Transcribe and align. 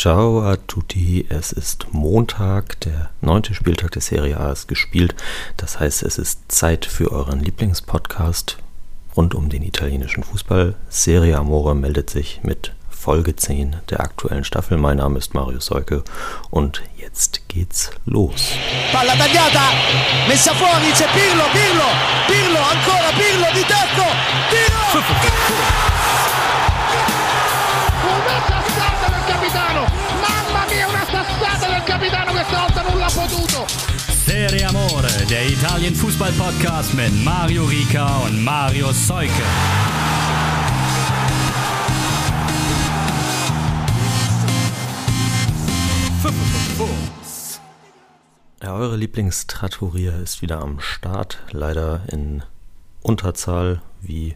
Ciao 0.00 0.40
a 0.40 0.56
tutti, 0.56 1.26
es 1.28 1.52
ist 1.52 1.88
Montag, 1.92 2.80
der 2.80 3.10
neunte 3.20 3.52
Spieltag 3.52 3.90
der 3.90 4.00
Serie 4.00 4.40
A 4.40 4.50
ist 4.50 4.66
gespielt. 4.66 5.14
Das 5.58 5.78
heißt, 5.78 6.04
es 6.04 6.16
ist 6.16 6.50
Zeit 6.50 6.86
für 6.86 7.12
euren 7.12 7.40
Lieblingspodcast 7.40 8.56
rund 9.14 9.34
um 9.34 9.50
den 9.50 9.62
italienischen 9.62 10.22
Fußball. 10.22 10.74
Serie 10.88 11.36
Amore 11.36 11.74
meldet 11.74 12.08
sich 12.08 12.40
mit 12.42 12.72
Folge 12.88 13.36
10 13.36 13.76
der 13.90 14.00
aktuellen 14.00 14.44
Staffel. 14.44 14.78
Mein 14.78 14.96
Name 14.96 15.18
ist 15.18 15.34
Mario 15.34 15.60
Seuke 15.60 16.02
und 16.48 16.80
jetzt 16.96 17.46
geht's 17.48 17.90
los. 18.06 18.52
Palla 18.92 19.14
tagliata, 19.14 19.68
messa 20.26 20.54
fuori, 20.54 20.92
c'è 20.94 21.08
Pirlo, 21.12 21.44
Pirlo, 21.52 21.84
Pirlo, 22.26 22.58
ancora 22.58 23.10
Pirlo 23.18 23.52
di 23.52 23.66
tacco, 23.68 24.06
tiro! 24.48 25.89
Der 35.30 35.48
Italien 35.48 35.94
Fußball 35.94 36.32
Podcast 36.32 36.92
mit 36.94 37.24
Mario 37.24 37.64
Rica 37.64 38.18
und 38.24 38.42
Mario 38.42 38.90
Seuke. 38.90 39.30
Ja, 48.60 48.74
eure 48.74 48.96
Lieblingstraturier 48.96 50.18
ist 50.18 50.42
wieder 50.42 50.60
am 50.60 50.80
Start, 50.80 51.38
leider 51.52 52.02
in 52.10 52.42
Unterzahl 53.00 53.82
wie 54.00 54.34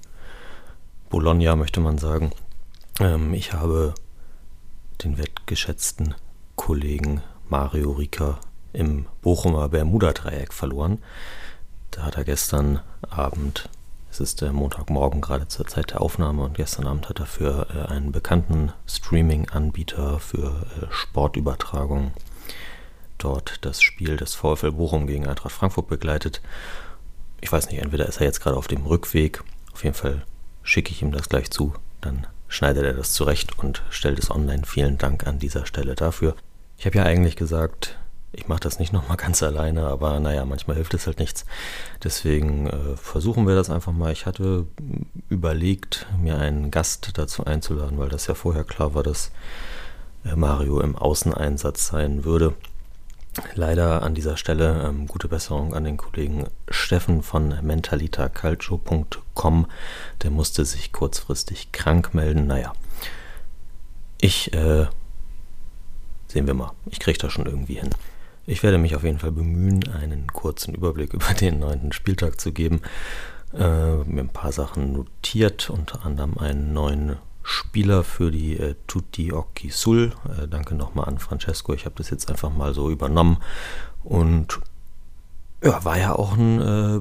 Bologna 1.11 1.57
möchte 1.57 1.81
man 1.81 1.99
sagen. 1.99 2.31
Ähm, 3.01 3.35
ich 3.35 3.53
habe 3.53 3.95
den 5.03 5.19
wertgeschätzten 5.19 6.15
Kollegen 6.55 7.21
Mario 7.49 7.91
Rika 7.93 8.39
im 8.75 9.07
Bochumer 9.23 9.69
Bermuda-Dreieck 9.69 10.53
verloren. 10.53 10.99
Da 11.91 12.03
hat 12.03 12.17
er 12.17 12.25
gestern 12.25 12.81
Abend, 13.09 13.69
es 14.11 14.21
ist 14.21 14.41
der 14.41 14.53
Montagmorgen 14.53 15.21
gerade 15.21 15.49
zur 15.49 15.67
Zeit 15.67 15.93
der 15.93 16.03
Aufnahme 16.03 16.43
und 16.43 16.55
gestern 16.55 16.87
Abend 16.87 17.09
hat 17.09 17.21
er 17.21 17.27
für 17.27 17.67
äh, 17.75 17.91
einen 17.91 18.13
bekannten 18.13 18.73
Streaming-Anbieter 18.87 20.19
für 20.19 20.67
äh, 20.81 20.87
Sportübertragung 20.91 22.13
dort 23.19 23.65
das 23.65 23.81
Spiel 23.81 24.17
des 24.17 24.35
VfL 24.35 24.73
Bochum 24.73 25.07
gegen 25.07 25.27
Eintracht 25.27 25.53
Frankfurt 25.53 25.89
begleitet. 25.89 26.43
Ich 27.41 27.51
weiß 27.51 27.71
nicht, 27.71 27.81
entweder 27.81 28.07
ist 28.07 28.21
er 28.21 28.27
jetzt 28.27 28.41
gerade 28.41 28.57
auf 28.57 28.69
dem 28.69 28.85
Rückweg, 28.87 29.43
auf 29.73 29.85
jeden 29.85 29.95
Fall 29.95 30.25
schicke 30.63 30.91
ich 30.91 31.03
ihm 31.03 31.13
das 31.13 31.29
gleich 31.29 31.51
zu, 31.51 31.75
dann 32.01 32.27
schneidet 32.49 32.85
er 32.85 32.95
das 32.95 33.13
zurecht 33.13 33.59
und 33.59 33.83
stellt 33.91 34.19
es 34.19 34.31
online. 34.31 34.63
Vielen 34.65 34.99
Dank 34.99 35.27
an 35.27 35.39
dieser 35.39 35.67
Stelle 35.67 35.95
dafür. 35.95 36.37
Ich 36.79 36.87
habe 36.87 36.99
ja 36.99 37.05
eigentlich 37.05 37.37
gesagt, 37.37 37.99
ich 38.37 38.49
mache 38.49 38.61
das 38.61 38.79
nicht 38.79 38.93
nochmal 38.93 39.17
ganz 39.17 39.43
alleine, 39.43 39.87
aber 39.87 40.19
naja, 40.21 40.45
manchmal 40.45 40.77
hilft 40.77 40.95
es 40.95 41.07
halt 41.07 41.19
nichts. 41.19 41.45
Deswegen 42.03 42.69
äh, 42.69 42.97
versuchen 42.97 43.47
wir 43.47 43.55
das 43.55 43.71
einfach 43.71 43.93
mal. 43.93 44.13
Ich 44.13 44.27
hatte 44.27 44.67
überlegt, 45.29 46.07
mir 46.21 46.39
einen 46.39 46.71
Gast 46.71 47.19
dazu 47.19 47.45
einzuladen, 47.45 47.99
weil 47.99 48.09
das 48.09 48.27
ja 48.27 48.35
vorher 48.35 48.65
klar 48.65 48.95
war, 48.95 49.03
dass 49.03 49.33
äh, 50.25 50.37
Mario 50.37 50.81
im 50.81 50.97
Außeneinsatz 50.97 51.89
sein 51.89 52.25
würde. 52.25 52.55
Leider 53.55 54.03
an 54.03 54.15
dieser 54.15 54.37
Stelle 54.37 54.85
ähm, 54.87 55.07
gute 55.07 55.29
Besserung 55.29 55.75
an 55.75 55.85
den 55.85 55.97
Kollegen 55.97 56.47
Steffen 56.69 57.23
von 57.23 57.59
mentalitacalcio.com. 57.63 59.67
Der 60.23 60.31
musste 60.31 60.65
sich 60.65 60.93
kurzfristig 60.93 61.73
krank 61.73 62.15
melden. 62.15 62.47
Naja, 62.47 62.73
ich 64.21 64.55
äh, 64.55 64.87
Sehen 66.35 66.49
wir 66.49 66.55
mal. 66.55 66.73
Ich 66.91 66.99
kriege 66.99 67.17
das 67.17 67.33
schon 67.33 67.47
irgendwie 67.47 67.75
hin. 67.75 67.91
Ich 68.47 68.63
werde 68.63 68.79
mich 68.79 68.95
auf 68.95 69.05
jeden 69.05 69.19
Fall 69.19 69.33
bemühen, 69.33 69.89
einen 69.89 70.27
kurzen 70.29 70.75
Überblick 70.75 71.13
über 71.15 71.33
den 71.35 71.59
neunten 71.59 71.93
Spieltag 71.93 72.41
zu 72.41 72.53
geben. 72.53 72.83
Äh, 73.53 73.97
mir 74.05 74.21
ein 74.21 74.29
paar 74.29 74.53
Sachen 74.53 74.93
notiert, 74.93 75.71
unter 75.71 76.05
anderem 76.05 76.39
einen 76.39 76.73
neuen 76.73 77.17
Spieler 77.43 78.05
für 78.05 78.31
die 78.31 78.59
äh, 78.59 78.75
Tutti 78.87 79.33
Occhi 79.33 79.71
Sul. 79.71 80.13
Äh, 80.29 80.49
danke 80.49 80.75
nochmal 80.75 81.07
an 81.07 81.19
Francesco. 81.19 81.75
Ich 81.75 81.85
habe 81.85 81.95
das 81.97 82.11
jetzt 82.11 82.31
einfach 82.31 82.51
mal 82.51 82.75
so 82.75 82.91
übernommen. 82.91 83.39
Und 84.03 84.61
ja, 85.63 85.83
war 85.85 85.99
ja 85.99 86.15
auch 86.15 86.37
ein 86.37 86.61
äh, 86.61 87.01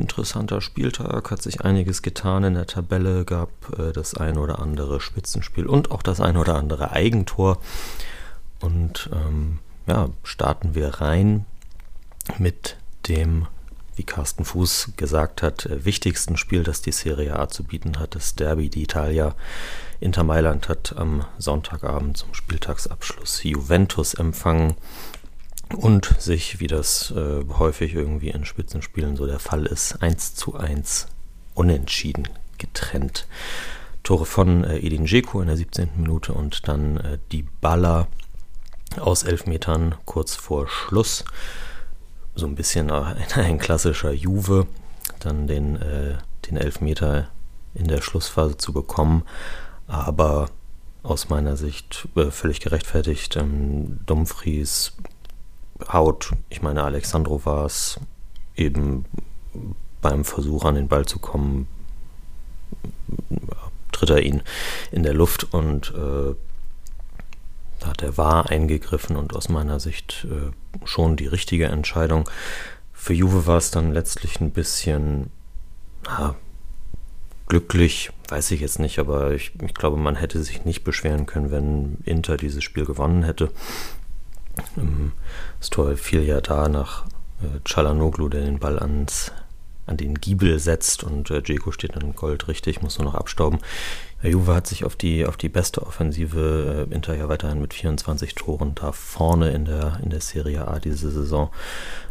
interessanter 0.00 0.60
Spieltag, 0.60 1.32
hat 1.32 1.42
sich 1.42 1.62
einiges 1.62 2.02
getan 2.02 2.44
in 2.44 2.54
der 2.54 2.66
Tabelle, 2.66 3.24
gab 3.24 3.50
äh, 3.76 3.92
das 3.92 4.14
ein 4.14 4.38
oder 4.38 4.60
andere 4.60 5.00
Spitzenspiel 5.00 5.66
und 5.66 5.90
auch 5.90 6.02
das 6.02 6.20
ein 6.20 6.36
oder 6.36 6.54
andere 6.54 6.92
Eigentor. 6.92 7.58
Und 8.60 9.10
ähm, 9.12 9.58
ja, 9.88 10.10
starten 10.22 10.74
wir 10.74 11.00
rein 11.00 11.46
mit 12.38 12.76
dem, 13.08 13.46
wie 13.96 14.04
Carsten 14.04 14.44
Fuß 14.44 14.92
gesagt 14.96 15.42
hat, 15.42 15.66
äh, 15.66 15.84
wichtigsten 15.84 16.36
Spiel, 16.36 16.62
das 16.62 16.82
die 16.82 16.92
Serie 16.92 17.38
A 17.38 17.48
zu 17.48 17.64
bieten 17.64 17.98
hat, 17.98 18.14
das 18.14 18.34
Derby 18.34 18.68
d'Italia. 18.68 19.32
Inter 19.98 20.24
Mailand 20.24 20.68
hat 20.68 20.94
am 20.96 21.24
Sonntagabend 21.38 22.16
zum 22.16 22.34
Spieltagsabschluss 22.34 23.42
Juventus 23.42 24.14
empfangen 24.14 24.76
und 25.76 26.14
sich, 26.20 26.60
wie 26.60 26.66
das 26.66 27.10
äh, 27.10 27.44
häufig 27.58 27.94
irgendwie 27.94 28.28
in 28.28 28.44
Spitzenspielen 28.44 29.16
so 29.16 29.26
der 29.26 29.38
Fall 29.38 29.66
ist, 29.66 30.02
1 30.02 30.34
zu 30.34 30.54
1 30.54 31.08
unentschieden 31.54 32.28
getrennt. 32.58 33.26
Tore 34.02 34.26
von 34.26 34.64
äh, 34.64 34.78
Edin 34.78 35.06
Dzeko 35.06 35.40
in 35.40 35.48
der 35.48 35.56
17. 35.56 35.90
Minute 35.96 36.32
und 36.32 36.68
dann 36.68 36.98
äh, 36.98 37.18
die 37.32 37.44
Baller 37.60 38.06
aus 38.96 39.22
elf 39.22 39.46
Metern 39.46 39.94
kurz 40.04 40.34
vor 40.34 40.68
Schluss. 40.68 41.24
So 42.34 42.46
ein 42.46 42.54
bisschen 42.54 42.90
ein, 43.34 43.58
klassischer 43.58 44.12
Juve, 44.12 44.66
dann 45.20 45.46
den, 45.46 45.76
äh, 45.76 46.18
den 46.48 46.56
Elfmeter 46.56 47.28
in 47.74 47.88
der 47.88 48.00
Schlussphase 48.00 48.56
zu 48.56 48.72
bekommen, 48.72 49.22
aber 49.86 50.48
aus 51.02 51.28
meiner 51.28 51.56
Sicht 51.56 52.08
äh, 52.16 52.30
völlig 52.30 52.60
gerechtfertigt. 52.60 53.36
Ähm, 53.36 54.00
Dumfries 54.06 54.92
haut, 55.92 56.32
ich 56.48 56.62
meine, 56.62 56.82
Alexandro 56.82 57.44
war 57.44 57.66
es, 57.66 58.00
eben 58.56 59.04
beim 60.00 60.24
Versuch 60.24 60.64
an 60.64 60.74
den 60.74 60.88
Ball 60.88 61.06
zu 61.06 61.18
kommen, 61.18 61.68
tritt 63.92 64.10
er 64.10 64.22
ihn 64.22 64.42
in 64.90 65.02
der 65.02 65.14
Luft 65.14 65.52
und 65.52 65.92
äh, 65.94 66.34
da 67.78 67.88
hat 67.88 68.02
er 68.02 68.16
wahr 68.16 68.50
eingegriffen 68.50 69.16
und 69.16 69.34
aus 69.34 69.48
meiner 69.48 69.80
Sicht 69.80 70.26
äh, 70.30 70.86
schon 70.86 71.16
die 71.16 71.26
richtige 71.26 71.66
Entscheidung. 71.66 72.28
Für 72.92 73.14
Juve 73.14 73.46
war 73.46 73.58
es 73.58 73.70
dann 73.70 73.92
letztlich 73.92 74.40
ein 74.40 74.50
bisschen 74.50 75.30
na, 76.04 76.34
glücklich, 77.46 78.10
weiß 78.28 78.50
ich 78.50 78.60
jetzt 78.60 78.78
nicht, 78.78 78.98
aber 78.98 79.32
ich, 79.32 79.52
ich, 79.62 79.74
glaube, 79.74 79.96
man 79.96 80.16
hätte 80.16 80.42
sich 80.42 80.64
nicht 80.64 80.84
beschweren 80.84 81.26
können, 81.26 81.50
wenn 81.50 81.98
Inter 82.04 82.36
dieses 82.36 82.62
Spiel 82.62 82.84
gewonnen 82.84 83.22
hätte. 83.22 83.50
Ähm, 84.76 85.12
das 85.60 85.70
Tor 85.70 85.96
fiel 85.96 86.22
ja 86.22 86.40
da 86.40 86.68
nach 86.68 87.06
äh, 87.42 87.60
Chalanoglu, 87.64 88.28
der 88.28 88.44
den 88.44 88.58
Ball 88.58 88.78
ans, 88.78 89.32
an 89.86 89.96
den 89.96 90.16
Giebel 90.16 90.58
setzt 90.58 91.04
und 91.04 91.30
äh, 91.30 91.42
Dzeko 91.42 91.72
steht 91.72 91.96
dann 91.96 92.14
goldrichtig, 92.14 92.82
muss 92.82 92.98
nur 92.98 93.06
noch 93.06 93.14
abstauben. 93.14 93.60
Juve 94.22 94.52
hat 94.54 94.66
sich 94.66 94.84
auf 94.84 94.96
die, 94.96 95.26
auf 95.26 95.36
die 95.36 95.48
beste 95.48 95.86
Offensive 95.86 96.86
äh, 96.90 96.94
Inter 96.94 97.14
ja 97.14 97.28
weiterhin 97.28 97.60
mit 97.60 97.72
24 97.72 98.34
Toren 98.34 98.74
da 98.74 98.90
vorne 98.90 99.50
in 99.50 99.64
der, 99.64 100.00
in 100.02 100.10
der 100.10 100.20
Serie 100.20 100.66
A 100.66 100.80
diese 100.80 101.10
Saison 101.10 101.50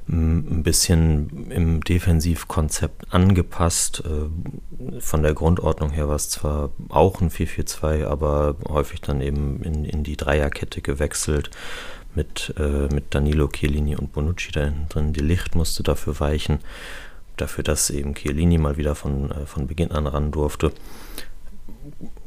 ein 0.10 0.64
bisschen 0.64 1.52
im 1.52 1.84
Defensivkonzept 1.84 3.14
angepasst. 3.14 4.04
Äh, 4.06 5.02
von 5.02 5.22
der 5.22 5.34
Grundordnung 5.34 5.90
her 5.90 6.08
war 6.08 6.16
es 6.16 6.30
zwar 6.30 6.70
auch 6.88 7.20
ein 7.20 7.30
4-4-2, 7.30 8.06
aber 8.06 8.56
häufig 8.70 9.02
dann 9.02 9.20
eben 9.20 9.62
in, 9.64 9.84
in 9.84 10.04
die 10.04 10.16
Dreierkette 10.16 10.82
gewechselt 10.82 11.50
mit, 12.16 12.54
äh, 12.58 12.88
mit 12.94 13.14
Danilo, 13.14 13.50
Chiellini 13.50 13.98
und 13.98 14.14
Bonucci 14.14 14.54
da 14.54 14.72
drin. 14.88 15.12
Die 15.12 15.20
Licht 15.20 15.56
musste 15.56 15.84
dafür 15.84 16.22
weichen, 16.22 16.60
dafür, 17.36 17.66
dass 17.66 17.90
eben 17.90 18.16
Chiellini 18.16 18.58
mal 18.58 18.78
wieder 18.78 18.96
von, 18.96 19.30
von 19.46 19.68
Beginn 19.68 19.92
an 19.92 20.08
ran 20.08 20.32
durfte 20.32 20.72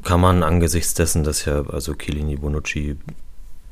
kann 0.03 0.21
man 0.21 0.43
angesichts 0.43 0.95
dessen, 0.95 1.25
dass 1.25 1.45
ja 1.45 1.65
also 1.67 1.95
Chiellini, 1.95 2.37
Bonucci 2.37 2.97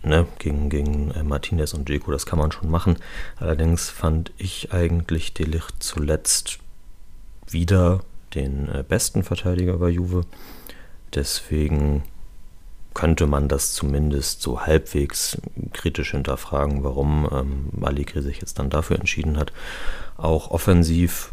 ne, 0.03 0.27
gegen, 0.39 0.69
gegen 0.69 1.11
äh, 1.13 1.23
Martinez 1.23 1.75
und 1.75 1.89
Dzeko, 1.89 2.13
das 2.13 2.27
kann 2.27 2.39
man 2.39 2.53
schon 2.53 2.71
machen. 2.71 2.97
Allerdings 3.37 3.91
fand 3.91 4.33
ich 4.39 4.73
eigentlich 4.73 5.35
Delicht 5.35 5.83
zuletzt 5.83 6.59
wieder 7.49 8.01
den 8.35 8.69
äh, 8.69 8.85
besten 8.87 9.23
Verteidiger 9.23 9.79
bei 9.79 9.89
Juve. 9.89 10.25
Deswegen 11.15 12.03
könnte 12.95 13.27
man 13.27 13.49
das 13.49 13.75
zumindest 13.75 14.43
so 14.43 14.63
halbwegs 14.63 15.41
kritisch 15.73 16.11
hinterfragen, 16.11 16.83
warum 16.83 17.29
ähm, 17.31 17.85
Allegri 17.85 18.23
sich 18.23 18.41
jetzt 18.41 18.59
dann 18.59 18.71
dafür 18.71 18.99
entschieden 18.99 19.39
hat. 19.39 19.53
Auch 20.17 20.51
offensiv 20.51 21.33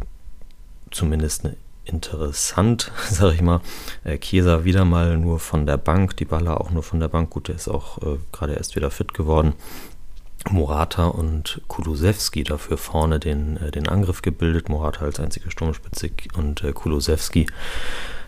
zumindest 0.92 1.44
eine 1.46 1.56
interessant, 1.86 2.92
sag 3.10 3.34
ich 3.34 3.42
mal. 3.42 3.62
Äh, 4.04 4.18
Chiesa 4.20 4.64
wieder 4.64 4.86
mal 4.86 5.18
nur 5.18 5.40
von 5.40 5.66
der 5.66 5.78
Bank, 5.78 6.18
die 6.18 6.26
Baller 6.26 6.60
auch 6.60 6.72
nur 6.72 6.84
von 6.84 7.00
der 7.00 7.08
Bank. 7.08 7.30
Gut, 7.30 7.48
der 7.48 7.56
ist 7.56 7.68
auch 7.68 8.02
äh, 8.02 8.18
gerade 8.32 8.54
erst 8.54 8.76
wieder 8.76 8.92
fit 8.92 9.14
geworden. 9.14 9.54
Morata 10.50 11.06
und 11.06 11.62
Kulusewski 11.68 12.44
dafür 12.44 12.78
vorne 12.78 13.20
den, 13.20 13.58
äh, 13.58 13.72
den 13.72 13.88
Angriff 13.88 14.22
gebildet. 14.22 14.70
Morata 14.70 15.06
als 15.06 15.20
einzige 15.20 15.50
Sturmspitze 15.52 16.12
und 16.36 16.64
äh, 16.64 16.72
Kulusewski, 16.74 17.48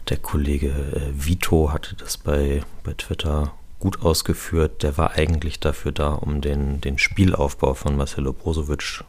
der 0.10 0.18
Kollege 0.18 0.70
äh, 0.70 1.12
Vito, 1.14 1.72
hatte 1.72 1.96
das 1.96 2.18
bei, 2.18 2.64
bei 2.84 2.94
Twitter 2.94 3.54
gut 3.80 4.02
ausgeführt. 4.02 4.84
Der 4.84 4.98
war 4.98 5.12
eigentlich 5.12 5.60
dafür 5.60 5.92
da, 5.92 6.14
um 6.14 6.42
den, 6.42 6.82
den 6.82 6.98
Spielaufbau 6.98 7.74
von 7.74 7.96
Marcelo 7.96 8.34
Brozovic 8.34 9.04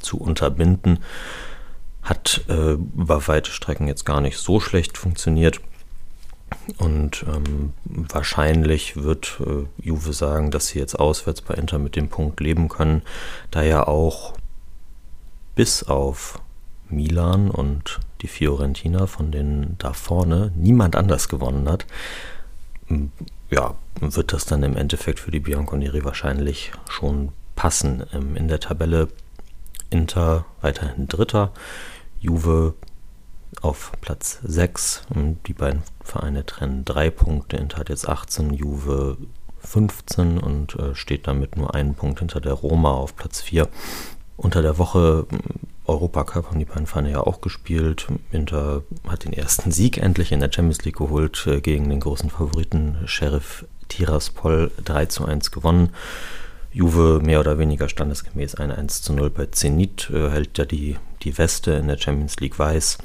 zu 0.00 0.18
unterbinden. 0.18 1.00
Hat 2.04 2.44
äh, 2.48 2.72
über 2.72 3.26
weite 3.26 3.50
Strecken 3.50 3.88
jetzt 3.88 4.04
gar 4.04 4.20
nicht 4.20 4.38
so 4.38 4.60
schlecht 4.60 4.98
funktioniert. 4.98 5.60
Und 6.78 7.24
ähm, 7.26 7.72
wahrscheinlich 7.84 9.02
wird 9.02 9.38
äh, 9.40 9.66
Juve 9.82 10.12
sagen, 10.12 10.50
dass 10.50 10.68
sie 10.68 10.78
jetzt 10.78 10.98
auswärts 10.98 11.42
bei 11.42 11.54
Inter 11.54 11.78
mit 11.78 11.96
dem 11.96 12.08
Punkt 12.08 12.40
leben 12.40 12.68
können, 12.68 13.02
da 13.50 13.62
ja 13.62 13.86
auch 13.86 14.34
bis 15.54 15.82
auf 15.82 16.40
Milan 16.88 17.50
und 17.50 18.00
die 18.22 18.28
Fiorentina 18.28 19.06
von 19.06 19.30
denen 19.30 19.76
da 19.78 19.92
vorne 19.92 20.52
niemand 20.54 20.96
anders 20.96 21.28
gewonnen 21.28 21.68
hat. 21.68 21.86
Ja, 23.50 23.74
wird 24.00 24.32
das 24.32 24.46
dann 24.46 24.62
im 24.62 24.76
Endeffekt 24.76 25.20
für 25.20 25.30
die 25.30 25.40
Bianconeri 25.40 26.04
wahrscheinlich 26.04 26.72
schon 26.88 27.32
passen. 27.56 28.04
Ähm, 28.12 28.36
in 28.36 28.48
der 28.48 28.60
Tabelle 28.60 29.08
Inter 29.90 30.44
weiterhin 30.60 31.08
Dritter, 31.08 31.52
Juve 32.24 32.74
auf 33.60 33.92
Platz 34.00 34.40
6. 34.42 35.02
Die 35.46 35.52
beiden 35.52 35.82
Vereine 36.02 36.46
trennen 36.46 36.84
drei 36.84 37.10
Punkte. 37.10 37.56
Inter 37.58 37.78
hat 37.78 37.90
jetzt 37.90 38.08
18, 38.08 38.54
Juve 38.54 39.18
15 39.60 40.38
und 40.38 40.74
äh, 40.76 40.94
steht 40.94 41.26
damit 41.26 41.56
nur 41.56 41.74
einen 41.74 41.94
Punkt 41.94 42.20
hinter 42.20 42.40
der 42.40 42.54
Roma 42.54 42.92
auf 42.92 43.14
Platz 43.14 43.42
4. 43.42 43.68
Unter 44.36 44.62
der 44.62 44.78
Woche 44.78 45.26
Europacup 45.86 46.48
haben 46.48 46.58
die 46.58 46.64
beiden 46.64 46.86
Vereine 46.86 47.10
ja 47.10 47.20
auch 47.20 47.42
gespielt. 47.42 48.06
Inter 48.32 48.82
hat 49.06 49.24
den 49.24 49.34
ersten 49.34 49.70
Sieg 49.72 49.98
endlich 49.98 50.32
in 50.32 50.40
der 50.40 50.50
Champions 50.50 50.84
League 50.84 50.96
geholt 50.96 51.46
äh, 51.46 51.60
gegen 51.60 51.90
den 51.90 52.00
großen 52.00 52.30
Favoriten 52.30 52.96
Sheriff 53.04 53.66
Tiraspol 53.88 54.70
3 54.82 55.06
zu 55.06 55.26
1 55.26 55.50
gewonnen. 55.50 55.90
Juve 56.74 57.20
mehr 57.22 57.40
oder 57.40 57.58
weniger 57.58 57.88
standesgemäß 57.88 58.56
ein 58.56 58.72
1 58.72 59.00
zu 59.02 59.12
0 59.12 59.30
bei 59.30 59.46
Zenit, 59.46 60.10
äh, 60.12 60.28
hält 60.28 60.58
ja 60.58 60.64
die, 60.64 60.96
die 61.22 61.38
Weste 61.38 61.72
in 61.72 61.86
der 61.86 61.98
Champions 61.98 62.36
League 62.40 62.58
weiß. 62.58 62.98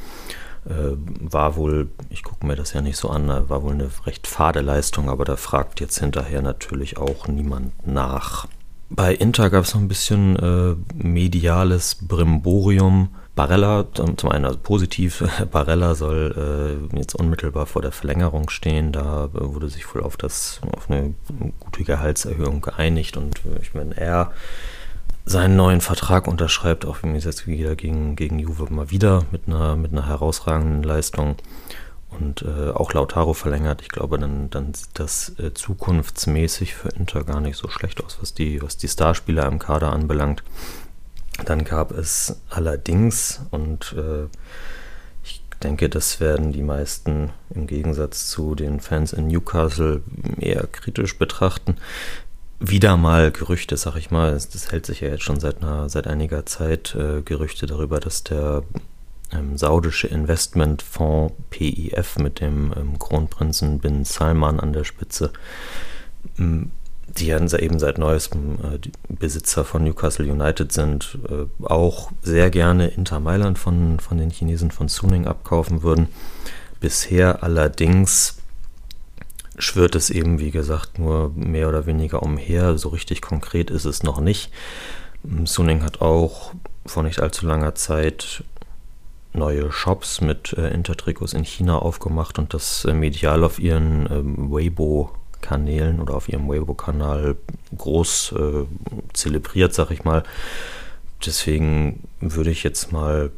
Äh, 0.65 0.97
war 1.21 1.55
wohl, 1.55 1.89
ich 2.09 2.23
gucke 2.23 2.45
mir 2.45 2.55
das 2.55 2.73
ja 2.73 2.81
nicht 2.81 2.97
so 2.97 3.09
an, 3.09 3.27
war 3.47 3.63
wohl 3.63 3.73
eine 3.73 3.89
recht 4.05 4.27
fade 4.27 4.61
Leistung, 4.61 5.07
aber 5.07 5.23
da 5.23 5.35
fragt 5.35 5.79
jetzt 5.79 5.99
hinterher 5.99 6.41
natürlich 6.41 6.97
auch 6.97 7.27
niemand 7.27 7.87
nach. 7.87 8.47
Bei 8.89 9.13
Inter 9.13 9.51
gab 9.51 9.65
es 9.65 9.75
noch 9.75 9.81
ein 9.81 9.87
bisschen 9.87 10.35
äh, 10.35 10.75
mediales 10.95 11.95
Brimborium. 12.01 13.09
Barella, 13.39 13.85
zum 13.93 14.31
einen 14.31 14.43
also 14.43 14.59
positiv, 14.61 15.23
Barella 15.51 15.95
soll 15.95 16.89
äh, 16.93 16.97
jetzt 16.97 17.15
unmittelbar 17.15 17.67
vor 17.67 17.81
der 17.81 17.93
Verlängerung 17.93 18.49
stehen. 18.49 18.91
Da 18.91 19.29
äh, 19.33 19.53
wurde 19.53 19.69
sich 19.69 19.95
wohl 19.95 20.03
auf, 20.03 20.17
das, 20.17 20.59
auf 20.75 20.89
eine 20.89 21.13
gute 21.61 21.85
Gehaltserhöhung 21.85 22.59
geeinigt 22.59 23.15
und 23.15 23.37
äh, 23.45 23.61
ich 23.61 23.73
meine, 23.73 23.95
er 23.95 24.33
seinen 25.23 25.55
neuen 25.55 25.79
Vertrag 25.79 26.27
unterschreibt, 26.27 26.83
auch 26.85 27.01
wenn 27.01 27.15
jetzt 27.15 27.47
wieder 27.47 27.77
gegen, 27.77 28.17
gegen 28.17 28.39
Juve 28.39 28.67
mal 28.73 28.91
wieder 28.91 29.23
mit 29.31 29.47
einer, 29.47 29.77
mit 29.77 29.93
einer 29.93 30.07
herausragenden 30.07 30.83
Leistung 30.83 31.37
und 32.09 32.41
äh, 32.41 32.71
auch 32.71 32.91
Lautaro 32.91 33.33
verlängert. 33.33 33.81
Ich 33.81 33.87
glaube, 33.87 34.19
dann, 34.19 34.49
dann 34.49 34.73
sieht 34.73 34.99
das 34.99 35.39
äh, 35.39 35.53
zukunftsmäßig 35.53 36.75
für 36.75 36.89
Inter 36.89 37.23
gar 37.23 37.39
nicht 37.39 37.55
so 37.55 37.69
schlecht 37.69 38.03
aus, 38.03 38.17
was 38.19 38.33
die, 38.33 38.61
was 38.61 38.75
die 38.75 38.89
Starspieler 38.89 39.45
im 39.45 39.59
Kader 39.59 39.93
anbelangt. 39.93 40.43
Dann 41.45 41.63
gab 41.63 41.91
es 41.91 42.41
allerdings, 42.49 43.41
und 43.51 43.95
äh, 43.97 44.27
ich 45.23 45.41
denke, 45.63 45.89
das 45.89 46.19
werden 46.19 46.51
die 46.51 46.63
meisten 46.63 47.31
im 47.53 47.67
Gegensatz 47.67 48.27
zu 48.27 48.55
den 48.55 48.79
Fans 48.79 49.13
in 49.13 49.27
Newcastle 49.27 50.01
eher 50.39 50.67
kritisch 50.67 51.17
betrachten, 51.17 51.77
wieder 52.59 52.97
mal 52.97 53.31
Gerüchte, 53.31 53.77
sag 53.77 53.95
ich 53.95 54.11
mal. 54.11 54.33
Das 54.33 54.71
hält 54.71 54.85
sich 54.85 55.01
ja 55.01 55.07
jetzt 55.07 55.23
schon 55.23 55.39
seit, 55.39 55.61
einer, 55.61 55.89
seit 55.89 56.07
einiger 56.07 56.45
Zeit 56.45 56.93
äh, 56.95 57.21
Gerüchte 57.21 57.65
darüber, 57.65 57.99
dass 57.99 58.23
der 58.23 58.63
ähm, 59.31 59.57
saudische 59.57 60.07
Investmentfonds 60.07 61.33
PIF 61.49 62.17
mit 62.17 62.41
dem 62.41 62.73
ähm, 62.75 62.99
Kronprinzen 62.99 63.79
Bin 63.79 64.03
Salman 64.03 64.59
an 64.59 64.73
der 64.73 64.83
Spitze 64.83 65.31
ähm, 66.37 66.71
die 67.19 67.27
ja 67.27 67.37
eben 67.37 67.79
seit 67.79 67.97
neuestem 67.97 68.57
äh, 68.63 68.79
Besitzer 69.07 69.65
von 69.65 69.83
Newcastle 69.83 70.31
United 70.31 70.71
sind, 70.71 71.17
äh, 71.29 71.65
auch 71.65 72.11
sehr 72.21 72.49
gerne 72.49 72.87
Inter 72.87 73.19
Mailand 73.19 73.59
von, 73.59 73.99
von 73.99 74.17
den 74.17 74.29
Chinesen 74.29 74.71
von 74.71 74.87
Suning 74.87 75.27
abkaufen 75.27 75.83
würden. 75.83 76.07
Bisher 76.79 77.43
allerdings 77.43 78.37
schwirrt 79.57 79.95
es 79.95 80.09
eben, 80.09 80.39
wie 80.39 80.51
gesagt, 80.51 80.99
nur 80.99 81.31
mehr 81.35 81.67
oder 81.67 81.85
weniger 81.85 82.23
umher. 82.23 82.77
So 82.77 82.89
richtig 82.89 83.21
konkret 83.21 83.69
ist 83.69 83.85
es 83.85 84.03
noch 84.03 84.21
nicht. 84.21 84.51
Suning 85.43 85.83
hat 85.83 86.01
auch 86.01 86.53
vor 86.85 87.03
nicht 87.03 87.19
allzu 87.19 87.45
langer 87.45 87.75
Zeit 87.75 88.43
neue 89.33 89.71
Shops 89.71 90.21
mit 90.21 90.53
äh, 90.53 90.69
Intertrikots 90.69 91.33
in 91.33 91.43
China 91.43 91.77
aufgemacht 91.79 92.39
und 92.39 92.53
das 92.53 92.85
äh, 92.85 92.93
medial 92.93 93.43
auf 93.43 93.59
ihren 93.59 94.07
ähm, 94.11 94.51
Weibo 94.51 95.11
Kanälen 95.41 95.99
oder 95.99 96.15
auf 96.15 96.29
ihrem 96.29 96.47
Weibo-Kanal 96.47 97.35
groß 97.77 98.33
äh, 98.37 98.65
zelebriert, 99.13 99.73
sag 99.73 99.91
ich 99.91 100.03
mal. 100.03 100.23
Deswegen 101.25 102.03
würde 102.19 102.51
ich 102.51 102.63
jetzt 102.63 102.91
mal 102.91 103.31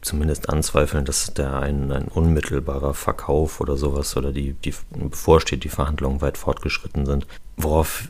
zumindest 0.00 0.50
anzweifeln, 0.50 1.04
dass 1.04 1.32
da 1.34 1.60
ein, 1.60 1.90
ein 1.90 2.08
unmittelbarer 2.08 2.94
Verkauf 2.94 3.60
oder 3.60 3.76
sowas 3.76 4.16
oder 4.16 4.32
die, 4.32 4.52
die 4.52 4.74
bevorsteht, 4.90 5.64
die 5.64 5.68
Verhandlungen 5.68 6.20
weit 6.20 6.38
fortgeschritten 6.38 7.06
sind. 7.06 7.26
Worauf 7.56 8.08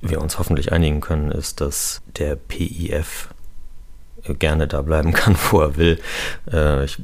wir 0.00 0.20
uns 0.20 0.38
hoffentlich 0.38 0.72
einigen 0.72 1.00
können, 1.00 1.30
ist, 1.30 1.60
dass 1.60 2.02
der 2.18 2.36
PIF 2.36 3.28
gerne 4.38 4.66
da 4.66 4.82
bleiben 4.82 5.12
kann, 5.12 5.36
wo 5.50 5.60
er 5.60 5.76
will. 5.76 6.00
Äh, 6.50 6.84
ich 6.84 6.98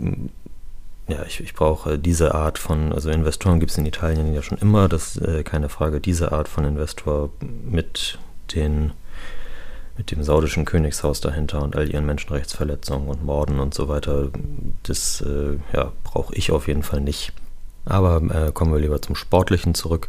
ja, 1.09 1.23
ich, 1.27 1.41
ich 1.41 1.55
brauche 1.55 1.99
diese 1.99 2.35
Art 2.35 2.59
von, 2.59 2.93
also 2.93 3.11
Investoren 3.11 3.61
gibt 3.61 3.71
es 3.71 3.79
in 3.79 3.87
Italien 3.87 4.35
ja 4.35 4.43
schon 4.43 4.59
immer, 4.59 4.89
das 4.89 5.17
äh, 5.17 5.45
keine 5.45 5.69
Frage, 5.69 6.01
diese 6.01 6.33
Art 6.33 6.49
von 6.49 6.65
Investor 6.65 7.31
mit 7.41 8.19
den 8.55 8.93
mit 9.97 10.11
dem 10.11 10.23
saudischen 10.23 10.67
Königshaus 10.67 11.21
dahinter 11.21 11.63
und 11.63 11.75
all 11.75 11.91
ihren 11.91 12.05
Menschenrechtsverletzungen 12.05 13.09
und 13.09 13.25
Morden 13.25 13.61
und 13.61 13.73
so 13.73 13.89
weiter, 13.89 14.29
das 14.83 15.23
äh, 15.23 15.59
ja, 15.73 15.93
brauche 16.05 16.35
ich 16.35 16.53
auf 16.53 16.69
jeden 16.69 16.83
Fall 16.83 17.01
nicht. 17.01 17.33
Aber 17.87 18.17
äh, 18.17 18.53
kommen 18.53 18.73
wir 18.73 18.81
lieber 18.81 19.01
zum 19.01 19.15
Sportlichen 19.15 19.75
zurück. 19.75 20.09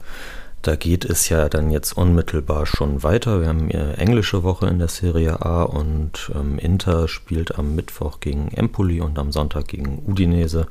Da 0.68 0.76
geht 0.76 1.06
es 1.06 1.30
ja 1.30 1.48
dann 1.48 1.72
jetzt 1.72 1.94
unmittelbar 1.94 2.66
schon 2.66 3.02
weiter. 3.02 3.40
Wir 3.40 3.48
haben 3.48 3.72
eine 3.72 3.96
englische 3.96 4.44
Woche 4.44 4.68
in 4.68 4.80
der 4.80 4.90
Serie 4.90 5.42
A 5.42 5.64
und 5.64 6.30
ähm, 6.36 6.60
Inter 6.60 7.08
spielt 7.08 7.58
am 7.58 7.74
Mittwoch 7.74 8.20
gegen 8.20 8.50
Empoli 8.50 9.00
und 9.00 9.18
am 9.18 9.32
Sonntag 9.32 9.70
gegen 9.70 10.04
Udinese 10.06 10.68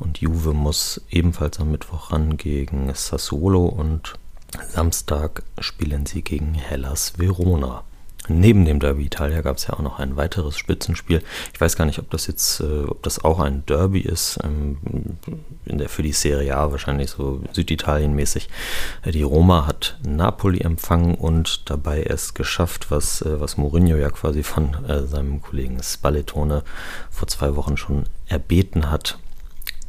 und 0.00 0.18
Juve 0.18 0.52
muss 0.52 1.00
ebenfalls 1.10 1.60
am 1.60 1.70
Mittwoch 1.70 2.10
ran 2.10 2.36
gegen 2.36 2.92
Sassuolo 2.92 3.66
und 3.66 4.14
Samstag 4.68 5.44
spielen 5.60 6.06
sie 6.06 6.22
gegen 6.22 6.54
Hellas 6.54 7.12
Verona. 7.16 7.84
Neben 8.28 8.64
dem 8.64 8.80
Derby 8.80 9.04
Italia 9.04 9.40
gab 9.40 9.56
es 9.56 9.66
ja 9.66 9.74
auch 9.74 9.80
noch 9.80 9.98
ein 9.98 10.16
weiteres 10.16 10.58
Spitzenspiel. 10.58 11.22
Ich 11.52 11.60
weiß 11.60 11.76
gar 11.76 11.84
nicht, 11.84 11.98
ob 11.98 12.10
das 12.10 12.26
jetzt, 12.26 12.60
äh, 12.60 12.84
ob 12.86 13.02
das 13.02 13.24
auch 13.24 13.38
ein 13.38 13.64
Derby 13.66 14.00
ist, 14.00 14.38
ähm, 14.42 14.78
in 15.64 15.78
der 15.78 15.88
für 15.88 16.02
die 16.02 16.12
Serie 16.12 16.56
A 16.56 16.70
wahrscheinlich 16.70 17.10
so 17.10 17.40
Süditalien-mäßig. 17.52 18.48
Äh, 19.02 19.12
die 19.12 19.22
Roma 19.22 19.66
hat 19.66 19.98
Napoli 20.04 20.60
empfangen 20.60 21.14
und 21.14 21.70
dabei 21.70 22.02
es 22.02 22.34
geschafft, 22.34 22.90
was, 22.90 23.22
äh, 23.22 23.40
was 23.40 23.56
Mourinho 23.56 23.96
ja 23.96 24.10
quasi 24.10 24.42
von 24.42 24.84
äh, 24.86 25.06
seinem 25.06 25.40
Kollegen 25.40 25.82
Spallettone 25.82 26.62
vor 27.10 27.28
zwei 27.28 27.54
Wochen 27.56 27.76
schon 27.76 28.04
erbeten 28.26 28.90
hat. 28.90 29.18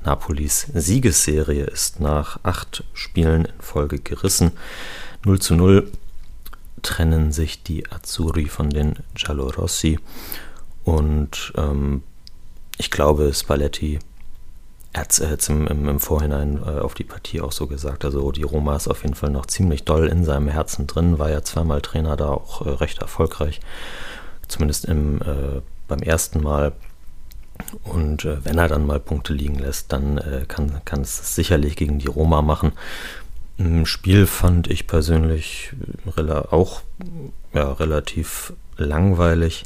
Napolis 0.03 0.67
Siegesserie 0.73 1.65
ist 1.65 1.99
nach 1.99 2.39
acht 2.43 2.83
Spielen 2.93 3.45
in 3.45 3.51
Folge 3.59 3.99
gerissen. 3.99 4.51
0 5.25 5.39
zu 5.39 5.55
0 5.55 5.91
trennen 6.87 7.33
sich 7.33 7.63
die 7.63 7.91
Azzurri 7.91 8.45
von 8.45 8.69
den 8.69 8.95
Giallorossi 9.13 9.99
und 10.85 11.51
ähm, 11.57 12.01
ich 12.77 12.91
glaube, 12.91 13.33
Spalletti 13.33 13.99
hat 14.95 15.11
es 15.11 15.19
äh, 15.19 15.37
im, 15.51 15.67
im, 15.67 15.89
im, 15.89 15.99
Vorhinein 15.99 16.61
äh, 16.65 16.79
auf 16.79 16.93
die 16.93 17.03
Partie 17.03 17.41
auch 17.41 17.51
so 17.51 17.67
gesagt. 17.67 18.05
Also 18.05 18.31
die 18.31 18.43
Roma 18.43 18.77
ist 18.77 18.87
auf 18.87 19.03
jeden 19.03 19.15
Fall 19.15 19.31
noch 19.31 19.47
ziemlich 19.47 19.83
doll 19.83 20.07
in 20.07 20.23
seinem 20.23 20.47
Herzen 20.47 20.87
drin, 20.87 21.19
war 21.19 21.29
ja 21.29 21.43
zweimal 21.43 21.81
Trainer 21.81 22.15
da 22.15 22.29
auch 22.29 22.65
äh, 22.65 22.69
recht 22.69 22.99
erfolgreich, 22.99 23.59
zumindest 24.47 24.85
im, 24.85 25.21
äh, 25.21 25.61
beim 25.89 25.99
ersten 25.99 26.41
Mal. 26.41 26.71
Und 27.83 28.23
äh, 28.23 28.45
wenn 28.45 28.57
er 28.57 28.69
dann 28.69 28.85
mal 28.85 29.01
Punkte 29.01 29.33
liegen 29.33 29.59
lässt, 29.59 29.91
dann 29.91 30.19
äh, 30.19 30.45
kann, 30.47 30.81
kann 30.85 31.01
es 31.01 31.35
sicherlich 31.35 31.75
gegen 31.75 31.99
die 31.99 32.07
Roma 32.07 32.41
machen. 32.41 32.71
Im 33.57 33.85
Spiel 33.85 34.27
fand 34.27 34.67
ich 34.67 34.87
persönlich 34.87 35.73
äh, 36.15 36.31
auch 36.31 36.81
ja, 37.53 37.71
relativ 37.73 38.53
langweilig. 38.77 39.65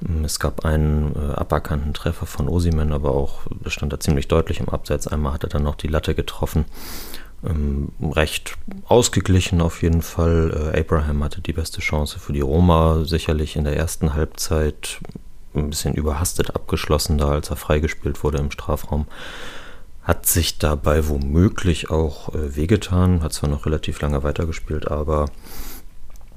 Mm, 0.00 0.24
es 0.24 0.40
gab 0.40 0.64
einen 0.64 1.14
äh, 1.14 1.34
aberkannten 1.34 1.92
Treffer 1.92 2.26
von 2.26 2.48
Osimen, 2.48 2.92
aber 2.92 3.10
auch, 3.10 3.40
stand 3.66 3.92
da 3.92 4.00
ziemlich 4.00 4.28
deutlich 4.28 4.60
im 4.60 4.68
Abseits. 4.68 5.06
Einmal 5.06 5.34
hat 5.34 5.44
er 5.44 5.50
dann 5.50 5.62
noch 5.62 5.74
die 5.74 5.88
Latte 5.88 6.14
getroffen. 6.14 6.64
Ähm, 7.44 7.90
recht 8.00 8.54
ausgeglichen 8.86 9.60
auf 9.60 9.82
jeden 9.82 10.02
Fall. 10.02 10.72
Äh, 10.74 10.80
Abraham 10.80 11.22
hatte 11.22 11.40
die 11.40 11.52
beste 11.52 11.80
Chance 11.80 12.18
für 12.18 12.32
die 12.32 12.40
Roma, 12.40 13.04
sicherlich 13.04 13.56
in 13.56 13.64
der 13.64 13.76
ersten 13.76 14.14
Halbzeit 14.14 15.00
ein 15.54 15.70
bisschen 15.70 15.94
überhastet 15.94 16.54
abgeschlossen, 16.54 17.18
da 17.18 17.28
als 17.28 17.50
er 17.50 17.56
freigespielt 17.56 18.24
wurde 18.24 18.38
im 18.38 18.50
Strafraum. 18.50 19.06
Hat 20.08 20.24
sich 20.24 20.56
dabei 20.56 21.06
womöglich 21.06 21.90
auch 21.90 22.34
äh, 22.34 22.56
wehgetan, 22.56 23.22
hat 23.22 23.34
zwar 23.34 23.50
noch 23.50 23.66
relativ 23.66 24.00
lange 24.00 24.22
weitergespielt, 24.22 24.90
aber 24.90 25.26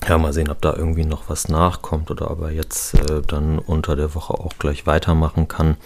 ja, 0.06 0.18
mal 0.18 0.34
sehen, 0.34 0.50
ob 0.50 0.62
da 0.62 0.76
irgendwie 0.76 1.06
noch 1.06 1.30
was 1.30 1.48
nachkommt 1.48 2.12
oder 2.12 2.32
ob 2.32 2.42
er 2.42 2.52
jetzt 2.52 2.96
äh, 2.96 3.22
dann 3.26 3.60
unter 3.60 3.96
der 3.96 4.14
Woche 4.14 4.34
auch 4.34 4.52
gleich 4.60 4.88
weitermachen 4.88 5.48
kann. 5.48 5.78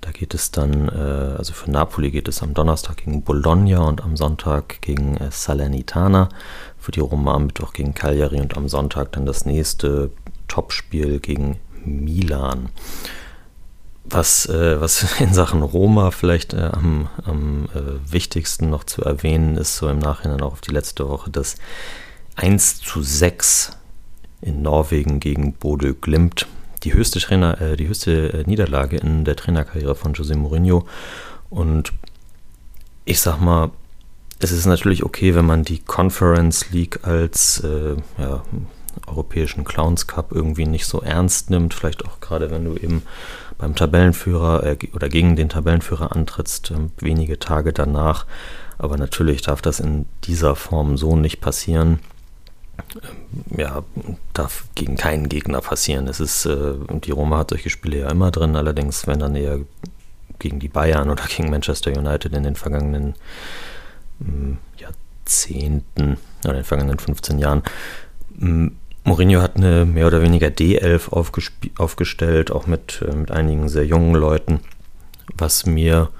Da 0.00 0.12
geht 0.12 0.32
es 0.32 0.50
dann, 0.50 0.88
äh, 0.88 1.36
also 1.36 1.52
für 1.52 1.70
Napoli 1.70 2.10
geht 2.10 2.26
es 2.26 2.42
am 2.42 2.54
Donnerstag 2.54 2.96
gegen 2.96 3.22
Bologna 3.22 3.80
und 3.82 4.02
am 4.02 4.16
Sonntag 4.16 4.80
gegen 4.80 5.18
äh, 5.18 5.30
Salernitana. 5.30 6.30
Für 6.78 6.92
die 6.92 7.00
Roma 7.00 7.34
am 7.34 7.48
Mittwoch 7.48 7.74
gegen 7.74 7.92
Cagliari 7.92 8.40
und 8.40 8.56
am 8.56 8.66
Sonntag 8.66 9.12
dann 9.12 9.26
das 9.26 9.44
nächste 9.44 10.10
Topspiel 10.48 11.20
gegen 11.20 11.58
Milan. 11.84 12.70
Was, 14.04 14.46
äh, 14.46 14.80
was 14.80 15.06
in 15.20 15.34
Sachen 15.34 15.62
Roma 15.62 16.10
vielleicht 16.10 16.54
äh, 16.54 16.70
am, 16.72 17.08
am 17.24 17.68
äh, 17.74 18.12
wichtigsten 18.12 18.70
noch 18.70 18.84
zu 18.84 19.02
erwähnen 19.02 19.56
ist, 19.56 19.76
so 19.76 19.88
im 19.88 19.98
Nachhinein 19.98 20.40
auch 20.40 20.52
auf 20.52 20.60
die 20.60 20.72
letzte 20.72 21.08
Woche, 21.08 21.30
das 21.30 21.56
1 22.36 22.80
zu 22.80 23.02
6 23.02 23.76
in 24.40 24.62
Norwegen 24.62 25.20
gegen 25.20 25.52
Bodø 25.52 25.94
Glimt 25.94 26.46
die 26.82 26.94
höchste 26.94 27.20
Trainer, 27.20 27.60
äh, 27.60 27.76
die 27.76 27.88
höchste 27.88 28.32
äh, 28.32 28.44
Niederlage 28.46 28.96
in 28.96 29.24
der 29.24 29.36
Trainerkarriere 29.36 29.94
von 29.94 30.14
José 30.14 30.36
Mourinho. 30.36 30.86
Und 31.50 31.92
ich 33.04 33.20
sag 33.20 33.40
mal, 33.40 33.70
es 34.38 34.52
ist 34.52 34.66
natürlich 34.66 35.04
okay, 35.04 35.34
wenn 35.34 35.44
man 35.44 35.64
die 35.64 35.80
Conference 35.80 36.70
League 36.70 37.00
als 37.02 37.62
äh, 37.62 37.96
ja, 38.18 38.42
europäischen 39.06 39.64
Clowns 39.64 40.06
Cup 40.06 40.32
irgendwie 40.32 40.66
nicht 40.66 40.86
so 40.86 41.00
ernst 41.00 41.50
nimmt. 41.50 41.74
Vielleicht 41.74 42.04
auch 42.06 42.20
gerade, 42.20 42.50
wenn 42.50 42.64
du 42.64 42.76
eben 42.76 43.02
beim 43.60 43.74
Tabellenführer 43.74 44.64
äh, 44.64 44.76
oder 44.94 45.08
gegen 45.08 45.36
den 45.36 45.48
Tabellenführer 45.48 46.14
antrittst, 46.14 46.70
ähm, 46.70 46.90
wenige 46.98 47.38
Tage 47.38 47.72
danach. 47.72 48.26
Aber 48.78 48.96
natürlich 48.96 49.42
darf 49.42 49.60
das 49.62 49.80
in 49.80 50.06
dieser 50.24 50.56
Form 50.56 50.96
so 50.96 51.16
nicht 51.16 51.40
passieren 51.40 52.00
ja, 53.56 53.84
darf 54.32 54.64
gegen 54.74 54.96
keinen 54.96 55.28
Gegner 55.28 55.60
passieren. 55.60 56.08
Es 56.08 56.20
ist, 56.20 56.46
äh, 56.46 56.74
die 57.04 57.10
Roma 57.10 57.38
hat 57.38 57.50
solche 57.50 57.70
Spiele 57.70 58.00
ja 58.00 58.10
immer 58.10 58.30
drin, 58.30 58.56
allerdings 58.56 59.06
wenn 59.06 59.18
dann 59.18 59.36
eher 59.36 59.60
gegen 60.38 60.60
die 60.60 60.68
Bayern 60.68 61.10
oder 61.10 61.24
gegen 61.24 61.50
Manchester 61.50 61.96
United 61.96 62.32
in 62.32 62.42
den 62.42 62.56
vergangenen 62.56 63.14
äh, 64.20 64.80
Jahrzehnten 64.80 66.16
oder 66.44 66.52
in 66.52 66.56
den 66.56 66.64
vergangenen 66.64 66.98
15 66.98 67.38
Jahren. 67.38 67.62
Ähm, 68.40 68.76
Mourinho 69.04 69.40
hat 69.40 69.56
eine 69.56 69.86
mehr 69.86 70.06
oder 70.06 70.22
weniger 70.22 70.48
D11 70.48 71.10
aufgestellt, 71.78 72.50
auch 72.50 72.66
mit, 72.66 73.02
äh, 73.06 73.14
mit 73.14 73.30
einigen 73.30 73.68
sehr 73.68 73.86
jungen 73.86 74.14
Leuten, 74.14 74.60
was 75.36 75.66
mir 75.66 76.10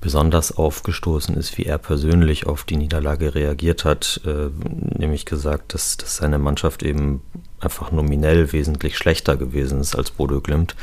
besonders 0.00 0.56
aufgestoßen 0.56 1.36
ist, 1.36 1.58
wie 1.58 1.64
er 1.64 1.78
persönlich 1.78 2.46
auf 2.46 2.64
die 2.64 2.76
Niederlage 2.76 3.34
reagiert 3.34 3.84
hat, 3.84 4.20
äh, 4.24 4.50
nämlich 4.98 5.24
gesagt, 5.26 5.74
dass, 5.74 5.96
dass 5.96 6.16
seine 6.16 6.38
Mannschaft 6.38 6.82
eben 6.82 7.22
einfach 7.60 7.90
nominell 7.90 8.52
wesentlich 8.52 8.96
schlechter 8.96 9.36
gewesen 9.36 9.80
ist 9.80 9.96
als 9.96 10.10
Bodo 10.10 10.40
Glimt. 10.40 10.76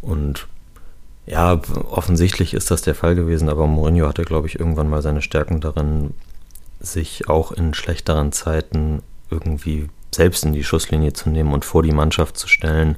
Und 0.00 0.46
ja, 1.26 1.60
offensichtlich 1.90 2.54
ist 2.54 2.70
das 2.70 2.82
der 2.82 2.94
Fall 2.94 3.14
gewesen, 3.14 3.48
aber 3.48 3.66
Mourinho 3.66 4.06
hatte, 4.06 4.24
glaube 4.24 4.48
ich, 4.48 4.58
irgendwann 4.58 4.90
mal 4.90 5.02
seine 5.02 5.22
Stärken 5.22 5.60
darin, 5.60 6.14
sich 6.80 7.28
auch 7.28 7.52
in 7.52 7.74
schlechteren 7.74 8.32
Zeiten 8.32 9.02
irgendwie 9.30 9.88
selbst 10.14 10.44
in 10.44 10.52
die 10.52 10.64
Schusslinie 10.64 11.12
zu 11.12 11.30
nehmen 11.30 11.52
und 11.52 11.64
vor 11.64 11.82
die 11.82 11.92
Mannschaft 11.92 12.36
zu 12.36 12.48
stellen 12.48 12.96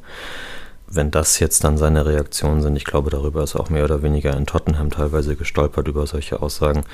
wenn 0.96 1.10
das 1.10 1.38
jetzt 1.38 1.64
dann 1.64 1.78
seine 1.78 2.06
Reaktionen 2.06 2.62
sind, 2.62 2.76
ich 2.76 2.84
glaube, 2.84 3.10
darüber 3.10 3.42
ist 3.42 3.56
auch 3.56 3.70
mehr 3.70 3.84
oder 3.84 4.02
weniger 4.02 4.36
in 4.36 4.46
Tottenham 4.46 4.90
teilweise 4.90 5.36
gestolpert 5.36 5.88
über 5.88 6.06
solche 6.06 6.42
Aussagen, 6.42 6.84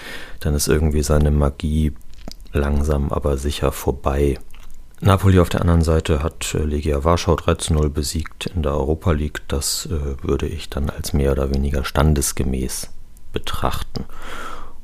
dann 0.40 0.54
ist 0.54 0.68
irgendwie 0.68 1.02
seine 1.02 1.30
Magie 1.30 1.92
langsam 2.52 3.12
aber 3.12 3.36
sicher 3.36 3.72
vorbei. 3.72 4.38
Napoli 5.00 5.38
auf 5.38 5.48
der 5.48 5.62
anderen 5.62 5.82
Seite 5.82 6.22
hat 6.22 6.54
äh, 6.54 6.62
Legia 6.62 7.04
Warschau 7.04 7.34
3 7.34 7.54
zu 7.54 7.72
0 7.74 7.88
besiegt 7.88 8.46
in 8.46 8.62
der 8.62 8.72
Europa 8.72 9.12
League. 9.12 9.40
Das 9.48 9.86
äh, 9.86 10.22
würde 10.22 10.46
ich 10.46 10.68
dann 10.68 10.90
als 10.90 11.12
mehr 11.12 11.32
oder 11.32 11.54
weniger 11.54 11.84
standesgemäß 11.84 12.90
betrachten. 13.32 14.04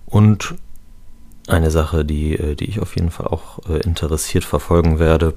Und 0.06 0.54
eine 1.46 1.70
Sache, 1.70 2.04
die, 2.04 2.36
äh, 2.36 2.54
die 2.54 2.66
ich 2.66 2.80
auf 2.80 2.96
jeden 2.96 3.10
Fall 3.10 3.26
auch 3.26 3.58
äh, 3.68 3.78
interessiert 3.80 4.44
verfolgen 4.44 4.98
werde, 4.98 5.34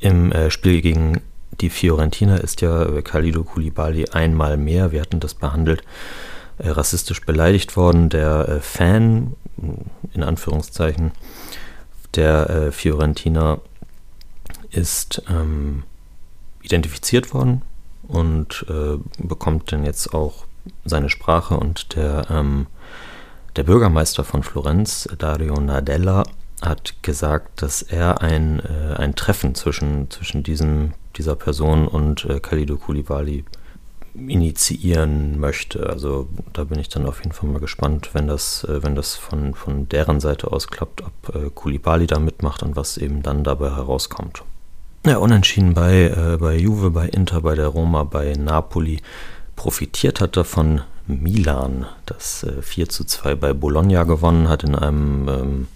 im 0.00 0.32
äh, 0.32 0.50
Spiel 0.50 0.80
gegen 0.80 1.20
die 1.60 1.70
Fiorentina 1.70 2.36
ist 2.36 2.60
ja 2.60 2.84
äh, 2.84 3.02
Khalido 3.02 3.42
Koulibaly 3.42 4.06
einmal 4.10 4.56
mehr, 4.56 4.92
wir 4.92 5.00
hatten 5.00 5.20
das 5.20 5.34
behandelt, 5.34 5.82
rassistisch 6.60 7.24
beleidigt 7.24 7.76
worden. 7.76 8.08
Der 8.08 8.60
Fan, 8.60 9.34
in 10.12 10.24
Anführungszeichen, 10.24 11.12
der 12.16 12.72
Fiorentina 12.72 13.60
ist 14.70 15.22
ähm, 15.30 15.84
identifiziert 16.62 17.32
worden 17.32 17.62
und 18.08 18.66
äh, 18.68 18.98
bekommt 19.18 19.70
dann 19.70 19.84
jetzt 19.84 20.12
auch 20.12 20.46
seine 20.84 21.10
Sprache 21.10 21.56
und 21.56 21.94
der, 21.94 22.26
ähm, 22.28 22.66
der 23.58 23.64
Bürgermeister 23.64 24.22
von 24.22 24.44
Florenz, 24.44 25.08
Dario 25.18 25.54
Nadella, 25.54 26.22
hat 26.62 27.02
gesagt, 27.02 27.60
dass 27.60 27.82
er 27.82 28.22
ein, 28.22 28.60
äh, 28.60 28.94
ein 28.94 29.16
Treffen 29.16 29.56
zwischen, 29.56 30.08
zwischen 30.12 30.44
diesem 30.44 30.92
dieser 31.16 31.34
Person 31.34 31.88
und 31.88 32.24
äh, 32.26 32.38
Khalido 32.38 32.76
Koulibaly 32.76 33.44
initiieren 34.14 35.40
möchte. 35.40 35.90
Also 35.90 36.28
da 36.52 36.62
bin 36.64 36.78
ich 36.78 36.88
dann 36.88 37.04
auf 37.04 37.18
jeden 37.18 37.32
Fall 37.32 37.50
mal 37.50 37.58
gespannt, 37.58 38.10
wenn 38.12 38.28
das, 38.28 38.62
äh, 38.62 38.80
wenn 38.84 38.94
das 38.94 39.16
von, 39.16 39.54
von 39.54 39.88
deren 39.88 40.20
Seite 40.20 40.52
aus 40.52 40.68
klappt, 40.68 41.02
ob 41.02 41.34
äh, 41.34 41.50
Koulibaly 41.52 42.06
da 42.06 42.20
mitmacht 42.20 42.62
und 42.62 42.76
was 42.76 42.96
eben 42.96 43.24
dann 43.24 43.42
dabei 43.42 43.70
herauskommt. 43.70 44.44
Ja, 45.04 45.16
unentschieden 45.16 45.74
bei, 45.74 46.04
äh, 46.04 46.36
bei 46.36 46.56
Juve, 46.56 46.90
bei 46.90 47.08
Inter, 47.08 47.40
bei 47.40 47.56
der 47.56 47.66
Roma, 47.66 48.04
bei 48.04 48.34
Napoli. 48.34 49.00
Profitiert 49.56 50.20
hat 50.20 50.36
davon 50.36 50.82
Milan, 51.08 51.86
das 52.06 52.44
äh, 52.44 52.62
4 52.62 52.88
zu 52.88 53.04
2 53.04 53.34
bei 53.34 53.52
Bologna 53.52 54.04
gewonnen 54.04 54.48
hat 54.48 54.62
in 54.62 54.74
einem 54.74 55.28
ähm, 55.28 55.68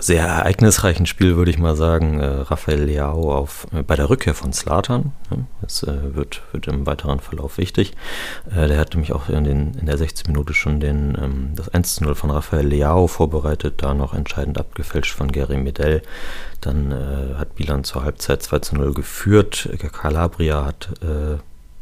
sehr 0.00 0.24
ereignisreichen 0.24 1.06
Spiel, 1.06 1.36
würde 1.36 1.50
ich 1.50 1.58
mal 1.58 1.76
sagen. 1.76 2.18
Äh, 2.18 2.26
Rafael 2.26 2.82
Leao 2.82 3.34
auf, 3.34 3.66
äh, 3.72 3.82
bei 3.82 3.96
der 3.96 4.08
Rückkehr 4.08 4.34
von 4.34 4.52
Slatan. 4.52 5.12
Ne? 5.30 5.46
Das 5.60 5.82
äh, 5.82 6.14
wird, 6.14 6.42
wird 6.52 6.68
im 6.68 6.86
weiteren 6.86 7.20
Verlauf 7.20 7.58
wichtig. 7.58 7.92
Äh, 8.50 8.68
der 8.68 8.78
hat 8.78 8.94
nämlich 8.94 9.12
auch 9.12 9.28
in, 9.28 9.44
den, 9.44 9.74
in 9.74 9.86
der 9.86 9.98
16. 9.98 10.32
Minute 10.32 10.54
schon 10.54 10.80
den, 10.80 11.16
ähm, 11.20 11.50
das 11.54 11.68
1 11.68 12.00
0 12.00 12.14
von 12.14 12.30
Rafael 12.30 12.66
Leao 12.66 13.06
vorbereitet, 13.06 13.82
da 13.82 13.92
noch 13.92 14.14
entscheidend 14.14 14.58
abgefälscht 14.58 15.14
von 15.14 15.30
Gary 15.30 15.58
Medell. 15.58 16.02
Dann 16.60 16.90
äh, 16.90 17.34
hat 17.34 17.58
Milan 17.58 17.84
zur 17.84 18.04
Halbzeit 18.04 18.42
2 18.42 18.58
zu 18.60 18.76
0 18.76 18.94
geführt. 18.94 19.68
Calabria 19.92 20.64
hat 20.64 20.90
äh, 21.02 21.38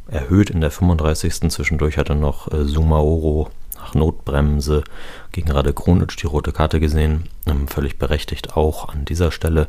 erhöht 0.09 0.50
in 0.50 0.61
der 0.61 0.71
35. 0.71 1.50
Zwischendurch 1.50 1.97
hatte 1.97 2.14
noch 2.14 2.49
Sumaoro 2.50 3.50
nach 3.82 3.94
Notbremse 3.94 4.85
gegen 5.32 5.50
Rade 5.50 5.73
Kronic 5.73 6.16
die 6.16 6.26
rote 6.26 6.52
Karte 6.52 6.80
gesehen. 6.80 7.28
Ähm, 7.47 7.68
völlig 7.68 7.99
berechtigt 7.99 8.56
auch 8.56 8.88
an 8.88 9.04
dieser 9.04 9.30
Stelle. 9.30 9.68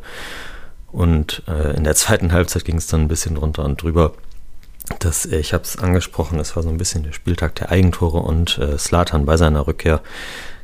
Und 0.92 1.44
äh, 1.48 1.76
in 1.76 1.84
der 1.84 1.96
zweiten 1.96 2.32
Halbzeit 2.32 2.66
ging 2.66 2.78
es 2.78 2.88
dann 2.88 3.02
ein 3.02 3.08
bisschen 3.08 3.36
drunter 3.36 3.66
und 3.66 3.82
drüber. 3.82 4.14
Das, 5.00 5.26
äh, 5.26 5.38
ich 5.38 5.54
habe 5.54 5.64
es 5.64 5.78
angesprochen, 5.78 6.40
es 6.40 6.56
war 6.56 6.64
so 6.64 6.70
ein 6.70 6.78
bisschen 6.78 7.04
der 7.04 7.14
Spieltag 7.14 7.56
der 7.56 7.72
Eigentore 7.72 8.20
und 8.20 8.58
äh, 8.60 8.78
Slatan 8.78 9.26
bei 9.26 9.38
seiner 9.38 9.68
Rückkehr 9.68 10.02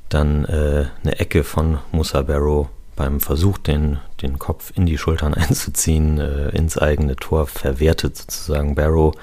dann 0.10 0.46
äh, 0.46 0.86
eine 1.04 1.20
Ecke 1.20 1.44
von 1.44 1.80
Musa 1.92 2.22
Barrow 2.22 2.68
beim 2.96 3.22
Versuch, 3.22 3.58
den, 3.58 4.00
den 4.22 4.40
Kopf 4.40 4.72
in 4.76 4.86
die 4.86 4.98
Schultern 4.98 5.34
einzuziehen, 5.36 6.20
äh, 6.20 6.50
ins 6.50 6.78
eigene 6.78 7.16
Tor 7.16 7.48
verwertet 7.48 8.18
sozusagen 8.18 8.76
Barrow 8.76 9.16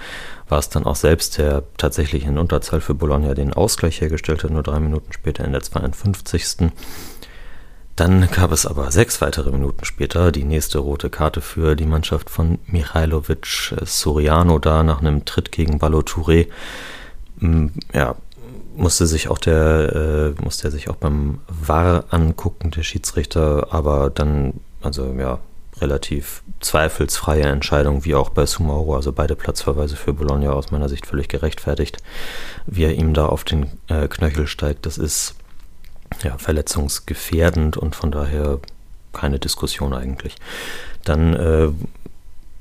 war 0.49 0.59
es 0.59 0.69
dann 0.69 0.85
auch 0.85 0.97
selbst, 0.97 1.39
der 1.39 1.65
tatsächlich 1.77 2.25
in 2.25 2.39
Unterzahl 2.39 2.81
für 2.81 2.95
Bologna 2.95 3.35
den 3.35 3.53
Ausgleich 3.53 4.01
hergestellt 4.01 4.45
hat, 4.45 4.51
nur 4.51 4.63
drei 4.63 4.81
Minuten 4.81 5.13
später 5.13 5.45
in 5.45 5.53
der 5.53 5.63
52. 5.63 6.71
Dann 7.97 8.29
gab 8.31 8.53
es 8.53 8.67
aber 8.67 8.91
sechs 8.93 9.21
weitere 9.23 9.51
Minuten 9.51 9.85
später 9.85 10.31
die 10.31 10.45
nächste 10.45 10.79
rote 10.79 11.11
Karte 11.11 11.41
für 11.41 11.75
die 11.75 11.87
Mannschaft 11.87 12.29
von 12.29 12.59
Michailovic 12.67 13.75
Soriano 13.85 14.59
da 14.59 14.83
nach 14.83 15.01
einem 15.01 15.25
Tritt 15.25 15.51
gegen 15.51 15.79
Ballo 15.79 16.01
Touré. 16.01 16.49
ja, 17.93 18.15
musste 18.77 19.07
sich 19.07 19.29
auch 19.29 19.39
der, 19.39 20.35
äh, 20.39 20.43
musste 20.43 20.69
er 20.69 20.71
sich 20.71 20.89
auch 20.89 20.97
beim 20.97 21.39
VAR 21.49 22.05
angucken, 22.11 22.71
der 22.71 22.83
Schiedsrichter, 22.83 23.69
aber 23.71 24.11
dann, 24.11 24.61
also 24.83 25.15
ja, 25.19 25.39
relativ 25.81 26.43
zweifelsfreie 26.61 27.43
Entscheidung, 27.43 28.05
wie 28.05 28.15
auch 28.15 28.31
bei 28.31 28.47
Sumoro, 28.47 28.95
also 28.95 29.13
beide 29.13 29.37
Platzverweise 29.37 29.97
für 29.97 30.13
Bologna 30.13 30.53
aus 30.53 30.71
meiner 30.71 30.89
Sicht 30.89 31.07
völlig 31.07 31.29
gerechtfertigt, 31.29 31.99
wie 32.67 32.85
er 32.85 32.95
ihm 32.95 33.15
da 33.15 33.27
auf 33.27 33.45
den 33.45 33.71
äh, 33.89 34.09
Knöchel 34.09 34.47
steigt. 34.47 34.87
Das 34.87 34.99
ist 34.99 35.35
ja 36.23 36.39
verletzungsgefährdend 36.39 37.77
und 37.77 37.95
von 37.95 38.11
daher 38.11 38.61
keine 39.13 39.39
Diskussion 39.39 39.93
eigentlich. 39.93 40.37
Dann 41.05 41.35
äh, 41.35 41.69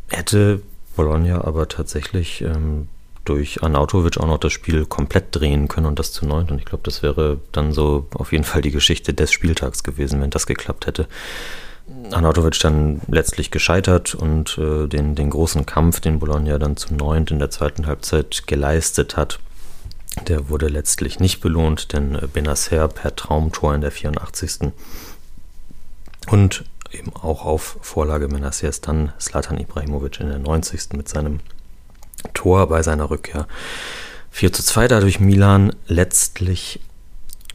hätte 0.10 0.62
Bologna 0.95 1.43
aber 1.43 1.67
tatsächlich 1.67 2.41
ähm, 2.41 2.88
durch 3.25 3.63
Arnautovic 3.63 4.17
auch 4.17 4.27
noch 4.27 4.38
das 4.38 4.53
Spiel 4.53 4.86
komplett 4.86 5.36
drehen 5.36 5.67
können 5.67 5.88
und 5.88 6.00
das 6.00 6.12
zu 6.12 6.25
neunt. 6.25 6.51
Und 6.51 6.60
ich 6.60 6.65
glaube, 6.65 6.84
das 6.84 7.01
wäre 7.01 7.39
dann 7.51 7.74
so 7.74 8.07
auf 8.13 8.31
jeden 8.31 8.43
Fall 8.43 8.62
die 8.62 8.72
Geschichte 8.72 9.13
des 9.13 9.31
Spieltags 9.31 9.84
gewesen, 9.84 10.22
wenn 10.22 10.29
das 10.29 10.45
geklappt 10.45 10.86
hätte. 10.86 11.07
Arnautovic 12.12 12.60
dann 12.60 13.01
letztlich 13.08 13.51
gescheitert 13.51 14.15
und 14.15 14.58
äh, 14.58 14.88
den, 14.88 15.15
den 15.15 15.30
großen 15.30 15.65
Kampf, 15.65 16.00
den 16.00 16.20
Bologna 16.20 16.58
dann 16.58 16.77
zu 16.77 16.94
neunt 16.94 17.32
in 17.32 17.39
der 17.39 17.51
zweiten 17.51 17.86
Halbzeit 17.86 18.48
geleistet 18.48 19.18
hat, 19.18 19.39
der 20.27 20.50
wurde 20.50 20.68
letztlich 20.68 21.20
nicht 21.20 21.42
belohnt, 21.42 21.94
denn 21.94 22.15
äh, 22.15 22.27
Benacer 22.32 22.88
per 22.88 23.15
Traumtor 23.15 23.75
in 23.75 23.82
der 23.82 23.92
84. 23.92 24.72
Und 26.27 26.65
eben 26.92 27.13
auch 27.15 27.46
auf 27.46 27.77
Vorlage 27.82 28.27
Benacirs 28.27 28.82
dann 28.82 29.13
Slatan 29.20 29.60
Ibrahimovic 29.60 30.20
in 30.20 30.30
der 30.30 30.39
90. 30.39 30.94
mit 30.94 31.10
seinem 31.10 31.39
Tor 32.34 32.68
bei 32.68 32.82
seiner 32.82 33.10
Rückkehr. 33.10 33.48
4 34.32 34.54
zu 34.54 34.63
2 34.63 34.88
dadurch 34.88 35.20
Milan 35.20 35.75
letztlich 35.88 36.80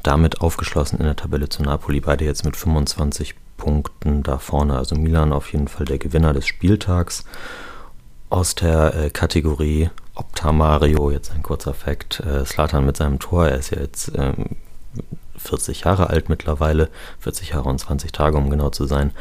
damit 0.03 0.41
aufgeschlossen 0.41 0.99
in 0.99 1.05
der 1.05 1.17
Tabelle 1.17 1.49
zu 1.49 1.63
Napoli, 1.63 2.01
beide 2.01 2.25
jetzt 2.25 2.45
mit 2.45 2.57
25 2.57 3.35
Punkten 3.61 4.23
da 4.23 4.39
vorne. 4.39 4.77
Also 4.77 4.97
Milan 4.97 5.33
auf 5.33 5.53
jeden 5.53 5.69
Fall 5.69 5.85
der 5.85 5.99
Gewinner 5.99 6.33
des 6.33 6.47
Spieltags. 6.47 7.25
Aus 8.31 8.55
der 8.55 8.95
äh, 8.95 9.11
Kategorie 9.11 9.91
Opta 10.15 10.53
Mario, 10.53 11.11
jetzt 11.11 11.33
ein 11.33 11.43
kurzer 11.43 11.75
Fakt, 11.75 12.21
äh, 12.21 12.45
Slatan 12.45 12.87
mit 12.87 12.97
seinem 12.97 13.19
Tor, 13.19 13.49
er 13.49 13.59
ist 13.59 13.71
ja 13.71 13.81
jetzt 13.81 14.13
ähm, 14.17 14.57
40 15.37 15.81
Jahre 15.81 16.11
alt 16.11 16.29
mittlerweile, 16.29 16.91
40 17.19 17.51
Jahre 17.51 17.69
und 17.69 17.79
20 17.79 18.13
Tage, 18.13 18.37
um 18.37 18.51
genau 18.51 18.71
zu 18.71 18.87
sein, 18.87 19.13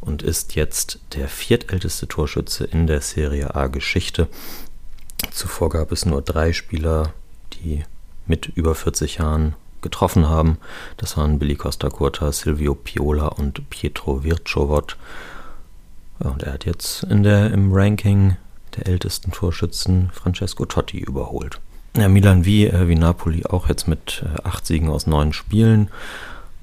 und 0.00 0.22
ist 0.22 0.54
jetzt 0.54 0.98
der 1.14 1.28
viertälteste 1.28 2.08
Torschütze 2.08 2.64
in 2.64 2.86
der 2.86 3.02
Serie 3.02 3.54
A 3.54 3.68
Geschichte. 3.68 4.28
Zuvor 5.30 5.70
gab 5.70 5.92
es 5.92 6.06
nur 6.06 6.22
drei 6.22 6.52
Spieler, 6.52 7.12
die 7.52 7.84
mit 8.26 8.46
über 8.46 8.74
40 8.74 9.18
Jahren 9.18 9.54
getroffen 9.82 10.28
haben. 10.28 10.58
Das 10.96 11.16
waren 11.16 11.38
Billy 11.38 11.56
Costa 11.56 11.88
Curta, 11.88 12.32
Silvio 12.32 12.74
Piola 12.74 13.28
und 13.28 13.68
Pietro 13.70 14.22
Virchovot. 14.24 14.96
Ja, 16.22 16.30
und 16.30 16.42
er 16.42 16.54
hat 16.54 16.64
jetzt 16.64 17.04
in 17.04 17.22
der, 17.22 17.52
im 17.52 17.72
Ranking 17.72 18.36
der 18.76 18.86
ältesten 18.86 19.32
Torschützen 19.32 20.10
Francesco 20.12 20.64
Totti 20.64 20.98
überholt. 20.98 21.60
Ja, 21.96 22.08
Milan 22.08 22.44
wie, 22.44 22.66
äh, 22.66 22.88
wie 22.88 22.94
Napoli 22.94 23.46
auch 23.46 23.68
jetzt 23.68 23.88
mit 23.88 24.22
äh, 24.24 24.42
acht 24.42 24.66
Siegen 24.66 24.88
aus 24.88 25.06
neun 25.06 25.32
Spielen. 25.32 25.90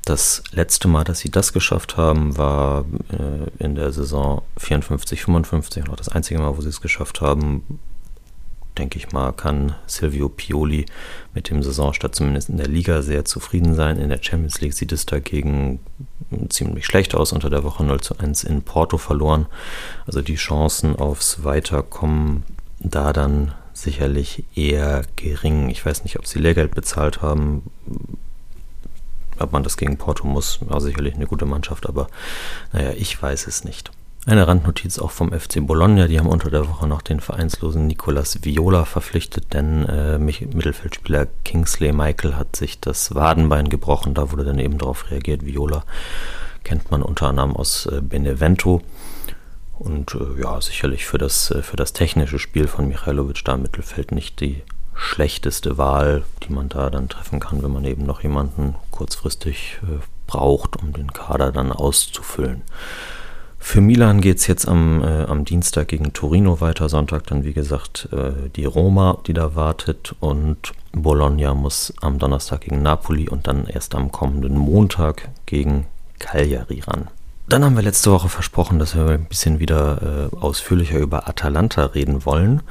Das 0.05 0.43
letzte 0.51 0.88
Mal, 0.88 1.05
dass 1.05 1.20
sie 1.20 1.32
das 1.32 1.53
geschafft 1.53 1.98
haben, 1.98 2.38
war 2.38 2.86
äh, 3.12 3.63
in 3.63 3.75
der 3.75 3.91
Saison 3.93 4.41
54, 4.58 5.24
55 5.24 5.84
und 5.84 5.89
auch 5.91 5.96
das 5.96 6.10
einzige 6.10 6.39
Mal, 6.39 6.55
wo 6.58 6.62
sie 6.62 6.70
es 6.70 6.82
geschafft 6.82 7.22
haben, 7.22 7.79
denke 8.77 8.97
ich 8.97 9.11
mal, 9.11 9.31
kann 9.31 9.75
Silvio 9.85 10.29
Pioli 10.29 10.85
mit 11.33 11.49
dem 11.49 11.63
Saisonstart 11.63 12.15
zumindest 12.15 12.49
in 12.49 12.57
der 12.57 12.67
Liga 12.67 13.01
sehr 13.01 13.25
zufrieden 13.25 13.75
sein. 13.75 13.97
In 13.97 14.09
der 14.09 14.21
Champions 14.21 14.61
League 14.61 14.73
sieht 14.73 14.91
es 14.91 15.05
dagegen 15.05 15.79
ziemlich 16.49 16.85
schlecht 16.85 17.15
aus. 17.15 17.31
Unter 17.31 17.49
der 17.49 17.63
Woche 17.63 17.83
0 17.83 18.01
zu 18.01 18.17
1 18.17 18.43
in 18.43 18.61
Porto 18.63 18.97
verloren. 18.97 19.47
Also 20.05 20.21
die 20.21 20.35
Chancen 20.35 20.95
aufs 20.95 21.43
Weiterkommen 21.43 22.43
da 22.79 23.13
dann 23.13 23.53
sicherlich 23.73 24.45
eher 24.55 25.03
gering. 25.15 25.69
Ich 25.69 25.86
weiß 25.86 26.03
nicht, 26.03 26.17
ob 26.19 26.27
sie 26.27 26.39
Lehrgeld 26.39 26.75
bezahlt 26.75 27.21
haben. 27.21 27.63
Ob 29.39 29.51
man 29.51 29.63
das 29.63 29.77
gegen 29.77 29.97
Porto 29.97 30.27
muss, 30.27 30.59
war 30.62 30.79
sicherlich 30.79 31.15
eine 31.15 31.25
gute 31.25 31.45
Mannschaft, 31.45 31.88
aber 31.88 32.07
naja, 32.71 32.91
ich 32.91 33.19
weiß 33.19 33.47
es 33.47 33.63
nicht. 33.63 33.91
Eine 34.25 34.47
Randnotiz 34.47 34.99
auch 34.99 35.12
vom 35.12 35.38
FC 35.38 35.59
Bologna, 35.67 36.07
die 36.07 36.17
haben 36.17 36.29
unter 36.29 36.49
der 36.49 36.69
Woche 36.69 36.88
noch 36.88 37.01
den 37.01 37.19
vereinslosen 37.19 37.88
Nicolas 37.88 38.45
Viola 38.45 38.86
verpflichtet, 38.86 39.53
denn 39.53 39.83
äh, 39.83 40.17
Mittelfeldspieler 40.17 41.27
Kingsley 41.43 41.91
Michael 41.91 42.36
hat 42.36 42.55
sich 42.55 42.79
das 42.79 43.13
Wadenbein 43.13 43.67
gebrochen, 43.67 44.13
da 44.13 44.31
wurde 44.31 44.45
dann 44.45 44.59
eben 44.59 44.77
darauf 44.77 45.12
reagiert. 45.12 45.45
Viola 45.45 45.83
kennt 46.63 46.89
man 46.89 47.03
unter 47.03 47.27
anderem 47.27 47.53
aus 47.53 47.86
äh, 47.88 47.99
Benevento 47.99 48.81
und 49.77 50.15
äh, 50.15 50.41
ja, 50.41 50.62
sicherlich 50.62 51.05
für 51.05 51.17
das, 51.17 51.51
äh, 51.51 51.62
für 51.62 51.75
das 51.75 51.91
technische 51.91 52.39
Spiel 52.39 52.67
von 52.67 52.88
Michailovic 52.88 53.43
da 53.43 53.55
im 53.55 53.63
Mittelfeld 53.63 54.13
nicht 54.13 54.39
die 54.39 54.63
schlechteste 54.95 55.77
Wahl, 55.77 56.23
die 56.43 56.53
man 56.53 56.69
da 56.69 56.89
dann 56.89 57.09
treffen 57.09 57.41
kann, 57.41 57.62
wenn 57.62 57.73
man 57.73 57.83
eben 57.83 58.05
noch 58.05 58.23
jemanden 58.23 58.75
kurzfristig 58.89 59.79
äh, 59.83 59.99
braucht, 60.27 60.77
um 60.81 60.93
den 60.93 61.12
Kader 61.12 61.51
dann 61.51 61.73
auszufüllen. 61.73 62.62
Für 63.65 63.80
Milan 63.80 64.19
geht 64.19 64.39
es 64.39 64.45
jetzt 64.47 64.67
am, 64.67 65.02
äh, 65.02 65.23
am 65.23 65.45
Dienstag 65.45 65.88
gegen 65.88 66.12
Torino 66.12 66.60
weiter. 66.60 66.89
Sonntag 66.89 67.26
dann, 67.28 67.45
wie 67.45 67.54
gesagt, 67.54 68.10
äh, 68.12 68.49
die 68.56 68.65
Roma, 68.65 69.17
die 69.26 69.34
da 69.34 69.56
wartet. 69.56 70.13
Und 70.19 70.73
Bologna 70.91 71.56
muss 71.56 71.93
am 72.02 72.19
Donnerstag 72.19 72.62
gegen 72.62 72.84
Napoli 72.84 73.30
und 73.30 73.47
dann 73.47 73.65
erst 73.65 73.95
am 73.95 74.12
kommenden 74.12 74.58
Montag 74.58 75.30
gegen 75.45 75.88
Cagliari 76.19 76.82
ran. 76.82 77.08
Dann 77.47 77.63
haben 77.63 77.76
wir 77.78 77.84
letzte 77.84 78.12
Woche 78.12 78.28
versprochen, 78.28 78.80
dass 78.80 78.95
wir 78.95 79.08
ein 79.08 79.26
bisschen 79.26 79.60
wieder 79.60 80.30
äh, 80.34 80.36
ausführlicher 80.36 80.99
über 80.99 81.30
Atalanta 81.30 81.86
reden 81.86 82.26
wollen. 82.26 82.62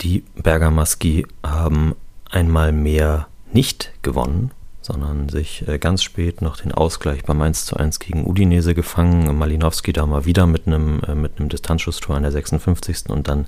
Die 0.00 0.24
Bergamaschi 0.34 1.24
haben 1.44 1.94
einmal 2.30 2.72
mehr 2.72 3.28
nicht 3.52 3.92
gewonnen 4.02 4.50
sondern 4.82 5.28
sich 5.28 5.66
äh, 5.66 5.78
ganz 5.78 6.02
spät 6.02 6.42
noch 6.42 6.56
den 6.56 6.72
Ausgleich 6.72 7.22
beim 7.24 7.40
1 7.40 7.64
zu 7.64 7.76
1 7.76 7.98
gegen 8.00 8.26
Udinese 8.26 8.74
gefangen. 8.74 9.36
Malinowski 9.38 9.92
da 9.92 10.04
mal 10.06 10.24
wieder 10.24 10.46
mit 10.46 10.66
einem, 10.66 11.00
äh, 11.06 11.14
mit 11.14 11.38
einem 11.38 11.48
Distanzschusstor 11.48 12.16
an 12.16 12.22
der 12.22 12.32
56. 12.32 13.08
und 13.08 13.28
dann 13.28 13.46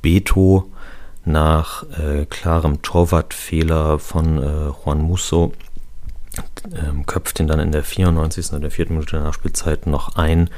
Beto 0.00 0.70
nach 1.24 1.84
äh, 1.98 2.26
klarem 2.26 2.82
Torwartfehler 2.82 3.98
von 3.98 4.38
äh, 4.38 4.70
Juan 4.84 5.02
Musso 5.02 5.52
ähm, 6.74 7.06
köpft 7.06 7.40
ihn 7.40 7.46
dann 7.46 7.60
in 7.60 7.72
der 7.72 7.82
94. 7.82 8.50
oder 8.50 8.60
der 8.60 8.70
vierten 8.70 8.94
Minute 8.94 9.16
der 9.16 9.24
Nachspielzeit 9.24 9.86
noch 9.86 10.16
ein. 10.16 10.48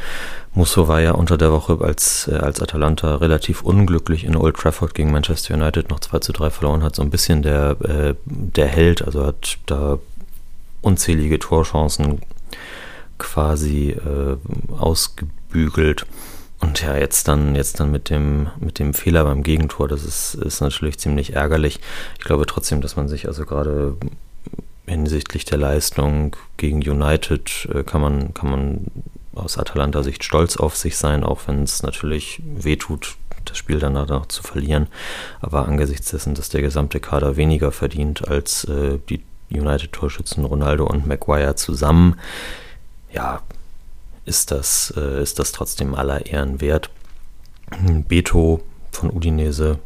Musso 0.53 0.87
war 0.89 1.01
ja 1.01 1.13
unter 1.13 1.37
der 1.37 1.53
Woche 1.53 1.79
als, 1.81 2.29
äh, 2.29 2.37
als 2.37 2.61
Atalanta 2.61 3.17
relativ 3.17 3.63
unglücklich 3.63 4.25
in 4.25 4.37
Old 4.37 4.57
Trafford 4.57 4.95
gegen 4.95 5.11
Manchester 5.11 5.55
United 5.55 5.91
noch 5.91 6.01
2 6.01 6.19
zu 6.21 6.33
3 6.33 6.51
verloren 6.51 6.83
hat, 6.83 6.95
so 6.95 7.03
ein 7.03 7.11
bisschen 7.11 7.43
der, 7.43 7.77
äh, 7.83 8.15
der 8.25 8.67
Held, 8.67 9.03
also 9.03 9.27
hat 9.27 9.59
da 9.67 9.99
unzählige 10.83 11.39
Torchancen 11.39 12.21
quasi 13.19 13.91
äh, 13.91 14.37
ausgebügelt. 14.77 16.07
Und 16.61 16.81
ja, 16.83 16.97
jetzt 16.97 17.29
dann, 17.29 17.55
jetzt 17.57 17.81
dann 17.81 17.91
mit 17.91 18.11
dem, 18.11 18.49
mit 18.59 18.79
dem 18.79 18.95
Fehler 18.95 19.25
beim 19.25 19.43
Gegentor, 19.43 19.89
das 19.89 20.05
ist, 20.05 20.35
ist 20.35 20.61
natürlich 20.61 20.99
ziemlich 20.99 21.35
ärgerlich. 21.35 21.81
Ich 22.19 22.25
glaube 22.25 22.47
trotzdem, 22.47 22.81
dass 22.81 22.97
man 22.97 23.09
sich 23.09 23.27
also 23.27 23.45
gerade 23.45 23.97
hinsichtlich 24.87 25.45
der 25.45 25.59
Leistung 25.59 26.37
gegen 26.57 26.79
United 26.79 27.69
äh, 27.73 27.83
kann 27.85 28.01
man, 28.01 28.35
kann 28.35 28.51
man 28.51 28.87
aus 29.35 29.59
Atalanta-Sicht 29.59 30.23
stolz 30.23 30.57
auf 30.57 30.77
sich 30.77 30.97
sein, 30.97 31.25
auch 31.25 31.41
wenn 31.47 31.63
es 31.63 31.83
natürlich 31.83 32.41
wehtut, 32.45 33.17
das 33.45 33.59
Spiel 33.59 33.79
danach 33.79 34.09
noch 34.09 34.27
zu 34.27 34.43
verlieren. 34.43 34.89
Aber 35.41 35.67
angesichts 35.67 36.11
dessen, 36.11 36.35
dass 36.35 36.49
der 36.49 36.63
gesamte 36.63 37.01
Kader 37.01 37.37
weniger 37.37 37.73
verdient 37.73 38.29
als 38.29 38.65
äh, 38.65 38.99
die 39.09 39.23
United-Torschützen 39.51 40.45
Ronaldo 40.45 40.87
und 40.87 41.07
Maguire 41.07 41.57
zusammen, 41.57 42.19
ja, 43.13 43.43
ist 44.25 44.51
das, 44.51 44.93
äh, 44.97 45.23
ist 45.23 45.39
das 45.39 45.53
trotzdem 45.53 45.95
aller 45.95 46.27
Ehren 46.27 46.61
wert. 46.61 46.91
Beto 48.09 48.63
von 48.93 49.11
Udinese 49.11 49.79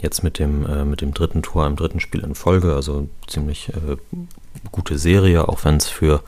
Jetzt 0.00 0.22
mit 0.22 0.38
dem, 0.38 0.66
äh, 0.66 0.84
mit 0.84 1.00
dem 1.00 1.14
dritten 1.14 1.42
Tor 1.42 1.66
im 1.66 1.76
dritten 1.76 2.00
Spiel 2.00 2.22
in 2.22 2.34
Folge, 2.34 2.74
also 2.74 3.08
ziemlich 3.26 3.70
äh, 3.70 3.96
gute 4.70 4.98
Serie, 4.98 5.48
auch 5.48 5.64
wenn 5.64 5.76
es 5.76 5.88
für 5.88 6.22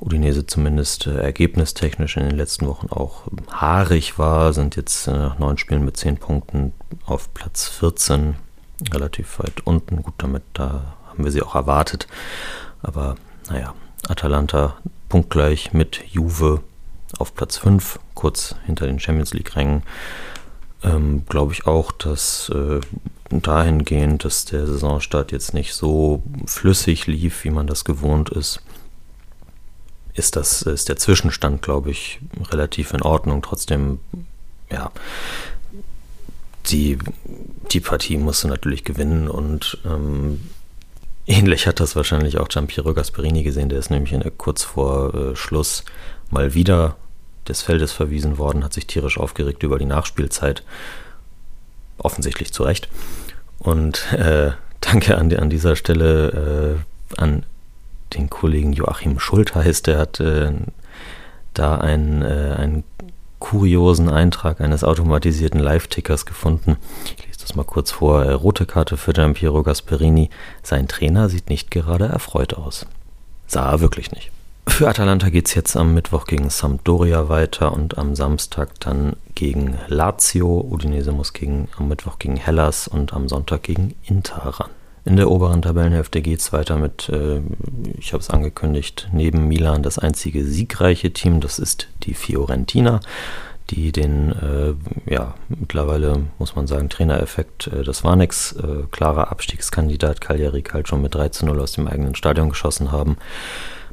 Udinese 0.00 0.46
zumindest 0.46 1.06
äh, 1.06 1.20
ergebnistechnisch 1.20 2.16
in 2.16 2.24
den 2.24 2.36
letzten 2.36 2.66
Wochen 2.66 2.88
auch 2.90 3.24
haarig 3.50 4.18
war, 4.18 4.52
sind 4.52 4.76
jetzt 4.76 5.06
äh, 5.06 5.12
nach 5.12 5.38
neun 5.38 5.58
Spielen 5.58 5.84
mit 5.84 5.96
zehn 5.96 6.16
Punkten 6.16 6.72
auf 7.04 7.32
Platz 7.34 7.68
14 7.68 8.36
relativ 8.92 9.38
weit 9.38 9.66
unten. 9.66 10.02
Gut, 10.02 10.14
damit 10.18 10.42
da 10.54 10.96
haben 11.08 11.24
wir 11.24 11.30
sie 11.30 11.42
auch 11.42 11.54
erwartet. 11.54 12.06
Aber 12.82 13.16
naja, 13.50 13.74
Atalanta 14.08 14.76
punktgleich 15.08 15.72
mit 15.72 16.02
Juve 16.08 16.62
auf 17.18 17.34
Platz 17.34 17.58
5, 17.58 17.98
kurz 18.14 18.54
hinter 18.64 18.86
den 18.86 19.00
Champions 19.00 19.34
League-Rängen 19.34 19.82
ähm, 20.82 21.24
glaube 21.28 21.52
ich 21.52 21.66
auch, 21.66 21.92
dass 21.92 22.50
äh, 22.50 22.80
dahingehend, 23.30 24.24
dass 24.24 24.44
der 24.44 24.66
Saisonstart 24.66 25.32
jetzt 25.32 25.54
nicht 25.54 25.74
so 25.74 26.22
flüssig 26.46 27.06
lief, 27.06 27.44
wie 27.44 27.50
man 27.50 27.66
das 27.66 27.84
gewohnt 27.84 28.30
ist, 28.30 28.62
ist 30.14 30.36
das 30.36 30.62
ist 30.62 30.88
der 30.88 30.96
Zwischenstand, 30.96 31.62
glaube 31.62 31.90
ich, 31.90 32.20
relativ 32.50 32.92
in 32.92 33.02
Ordnung. 33.02 33.42
Trotzdem, 33.42 34.00
ja, 34.70 34.90
die, 36.66 36.98
die 37.70 37.80
Partie 37.80 38.16
musste 38.16 38.48
natürlich 38.48 38.84
gewinnen 38.84 39.28
und 39.28 39.78
ähm, 39.84 40.40
ähnlich 41.26 41.66
hat 41.66 41.80
das 41.80 41.94
wahrscheinlich 41.94 42.38
auch 42.38 42.48
Giampiero 42.48 42.92
Gasperini 42.94 43.42
gesehen, 43.42 43.68
der 43.68 43.78
ist 43.78 43.90
nämlich 43.90 44.12
in, 44.12 44.24
kurz 44.38 44.64
vor 44.64 45.14
äh, 45.14 45.36
Schluss 45.36 45.84
mal 46.30 46.54
wieder 46.54 46.96
des 47.48 47.62
Feldes 47.62 47.92
verwiesen 47.92 48.38
worden, 48.38 48.64
hat 48.64 48.72
sich 48.72 48.86
tierisch 48.86 49.18
aufgeregt 49.18 49.62
über 49.62 49.78
die 49.78 49.84
Nachspielzeit. 49.84 50.62
Offensichtlich 51.98 52.52
zu 52.52 52.62
Recht. 52.64 52.88
Und 53.58 54.12
äh, 54.12 54.52
danke 54.80 55.18
an, 55.18 55.32
an, 55.34 55.50
dieser 55.50 55.76
Stelle 55.76 56.76
äh, 57.18 57.20
an 57.20 57.44
den 58.14 58.30
Kollegen 58.30 58.72
Joachim 58.72 59.18
Schultheiß, 59.18 59.82
der 59.82 59.98
hat 59.98 60.20
äh, 60.20 60.50
da 61.54 61.76
einen, 61.76 62.22
äh, 62.22 62.54
einen 62.56 62.84
kuriosen 63.38 64.08
Eintrag 64.08 64.60
eines 64.60 64.84
automatisierten 64.84 65.60
Live-Tickers 65.60 66.26
gefunden. 66.26 66.76
Ich 67.04 67.26
lese 67.26 67.40
das 67.40 67.54
mal 67.54 67.64
kurz 67.64 67.90
vor. 67.90 68.24
Äh, 68.24 68.32
rote 68.32 68.66
Karte 68.66 68.96
für 68.96 69.12
Giampiero 69.12 69.62
Gasperini. 69.62 70.30
Sein 70.62 70.88
Trainer 70.88 71.28
sieht 71.28 71.48
nicht 71.48 71.70
gerade 71.70 72.06
erfreut 72.06 72.54
aus. 72.54 72.86
Sah 73.46 73.70
er 73.70 73.80
wirklich 73.80 74.12
nicht. 74.12 74.30
Für 74.66 74.88
Atalanta 74.88 75.30
geht 75.30 75.48
es 75.48 75.54
jetzt 75.54 75.76
am 75.76 75.94
Mittwoch 75.94 76.26
gegen 76.26 76.48
Sampdoria 76.50 77.28
weiter 77.28 77.72
und 77.72 77.98
am 77.98 78.14
Samstag 78.14 78.78
dann 78.80 79.16
gegen 79.34 79.78
Lazio. 79.88 80.60
Udinese 80.60 81.12
muss 81.12 81.32
gegen, 81.32 81.68
am 81.76 81.88
Mittwoch 81.88 82.18
gegen 82.18 82.36
Hellas 82.36 82.88
und 82.88 83.12
am 83.12 83.28
Sonntag 83.28 83.62
gegen 83.62 83.94
Inter 84.04 84.38
ran. 84.38 84.70
In 85.04 85.16
der 85.16 85.30
oberen 85.30 85.62
Tabellenhälfte 85.62 86.20
geht 86.20 86.40
es 86.40 86.52
weiter 86.52 86.76
mit, 86.76 87.08
äh, 87.08 87.40
ich 87.98 88.12
habe 88.12 88.20
es 88.20 88.30
angekündigt, 88.30 89.08
neben 89.12 89.48
Milan 89.48 89.82
das 89.82 89.98
einzige 89.98 90.44
siegreiche 90.44 91.12
Team, 91.12 91.40
das 91.40 91.58
ist 91.58 91.88
die 92.02 92.14
Fiorentina, 92.14 93.00
die 93.70 93.92
den, 93.92 94.32
äh, 94.32 94.74
ja, 95.10 95.34
mittlerweile 95.48 96.26
muss 96.38 96.54
man 96.54 96.66
sagen, 96.66 96.90
Trainereffekt, 96.90 97.68
äh, 97.68 97.82
das 97.82 98.04
war 98.04 98.14
nix, 98.14 98.54
klarer 98.90 99.30
Abstiegskandidat 99.30 100.20
Cagliari 100.20 100.62
schon 100.84 101.02
mit 101.02 101.14
3 101.14 101.30
zu 101.30 101.46
0 101.46 101.60
aus 101.60 101.72
dem 101.72 101.88
eigenen 101.88 102.14
Stadion 102.14 102.50
geschossen 102.50 102.92
haben 102.92 103.16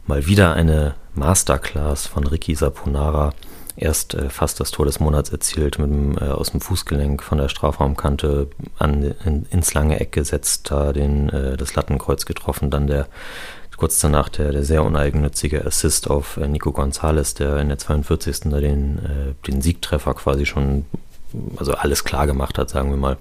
mal 0.08 0.26
wieder 0.26 0.54
eine 0.54 0.96
Masterclass 1.14 2.08
von 2.08 2.26
Ricky 2.26 2.56
Saponara. 2.56 3.34
Erst 3.76 4.16
äh, 4.16 4.30
fast 4.30 4.60
das 4.60 4.72
Tor 4.72 4.86
des 4.86 5.00
Monats 5.00 5.30
erzielt, 5.30 5.78
mit 5.78 5.90
dem, 5.90 6.18
äh, 6.18 6.32
aus 6.32 6.52
dem 6.52 6.62
Fußgelenk 6.62 7.22
von 7.22 7.38
der 7.38 7.48
Strafraumkante 7.48 8.48
an, 8.80 9.14
in, 9.24 9.46
ins 9.52 9.74
lange 9.74 10.00
Eck 10.00 10.12
gesetzt, 10.12 10.72
da 10.72 10.94
den, 10.94 11.30
äh, 11.30 11.58
das 11.58 11.76
Lattenkreuz 11.76 12.26
getroffen. 12.26 12.72
Dann 12.72 12.88
der 12.88 13.08
kurz 13.78 14.00
danach 14.00 14.30
der, 14.30 14.52
der 14.52 14.64
sehr 14.64 14.84
uneigennützige 14.84 15.64
Assist 15.66 16.10
auf 16.10 16.38
äh, 16.38 16.48
Nico 16.48 16.72
Gonzalez, 16.72 17.36
der 17.36 17.58
in 17.58 17.70
der 17.70 17.78
42. 17.78 18.50
Da 18.50 18.60
den, 18.60 18.98
äh, 18.98 19.34
den 19.46 19.62
Siegtreffer 19.62 20.16
quasi 20.16 20.48
schon, 20.48 20.86
also 21.58 21.74
alles 21.74 22.04
klar 22.04 22.26
gemacht 22.26 22.58
hat, 22.58 22.72
sagen 22.72 22.90
wir 22.90 22.98
mal. 22.98 23.18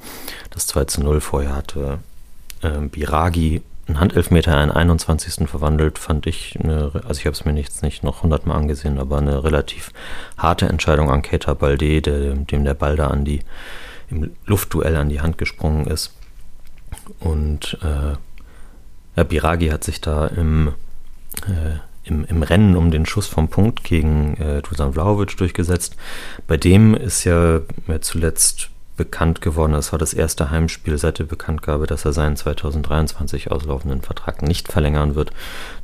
Das 0.51 0.67
2 0.67 0.87
zu 0.87 1.03
0 1.03 1.21
vorher 1.21 1.55
hatte 1.55 1.99
äh, 2.63 2.81
Biragi 2.81 3.63
ein 3.89 4.01
Handelfmeter 4.01 4.63
in 4.63 4.71
21. 4.71 5.49
verwandelt, 5.49 5.99
fand 5.99 6.27
ich, 6.27 6.59
eine, 6.61 6.91
also 7.07 7.21
ich 7.21 7.27
habe 7.27 7.35
es 7.35 7.45
mir 7.45 7.55
jetzt 7.55 7.83
nicht 7.83 8.03
noch 8.03 8.23
hundertmal 8.23 8.57
angesehen, 8.57 8.99
aber 8.99 9.19
eine 9.19 9.45
relativ 9.45 9.93
harte 10.37 10.67
Entscheidung 10.67 11.11
an 11.11 11.23
Keita 11.23 11.55
Balde, 11.55 12.03
der, 12.03 12.35
dem 12.35 12.65
der 12.65 12.75
Ball 12.75 12.97
da 12.97 13.09
an 13.09 13.25
die, 13.25 13.41
im 14.11 14.33
Luftduell 14.45 14.97
an 14.97 15.09
die 15.09 15.21
Hand 15.21 15.39
gesprungen 15.39 15.87
ist. 15.87 16.15
Und 17.21 17.79
äh, 17.83 18.17
ja, 19.17 19.25
Biragi 19.25 19.69
hat 19.69 19.85
sich 19.85 20.01
da 20.01 20.27
im, 20.27 20.75
äh, 21.47 21.79
im, 22.05 22.25
im, 22.25 22.43
Rennen 22.43 22.77
um 22.77 22.91
den 22.91 23.07
Schuss 23.07 23.29
vom 23.29 23.49
Punkt 23.49 23.85
gegen 23.85 24.37
äh, 24.37 24.63
Dusan 24.63 24.95
Vlaovic 24.95 25.37
durchgesetzt. 25.37 25.97
Bei 26.47 26.57
dem 26.57 26.95
ist 26.95 27.25
ja 27.25 27.61
zuletzt 28.01 28.71
bekannt 28.97 29.41
geworden. 29.41 29.73
Das 29.73 29.93
war 29.93 29.99
das 29.99 30.15
erste 30.15 30.51
Heimspiel 30.51 30.99
seit 30.99 31.19
der 31.19 31.25
Bekanntgabe, 31.25 31.87
dass 31.87 32.05
er 32.05 32.13
seinen 32.13 32.37
2023 32.37 33.51
auslaufenden 33.51 34.03
Vertrag 34.03 34.43
nicht 34.43 34.69
verlängern 34.69 35.15
wird. 35.15 35.31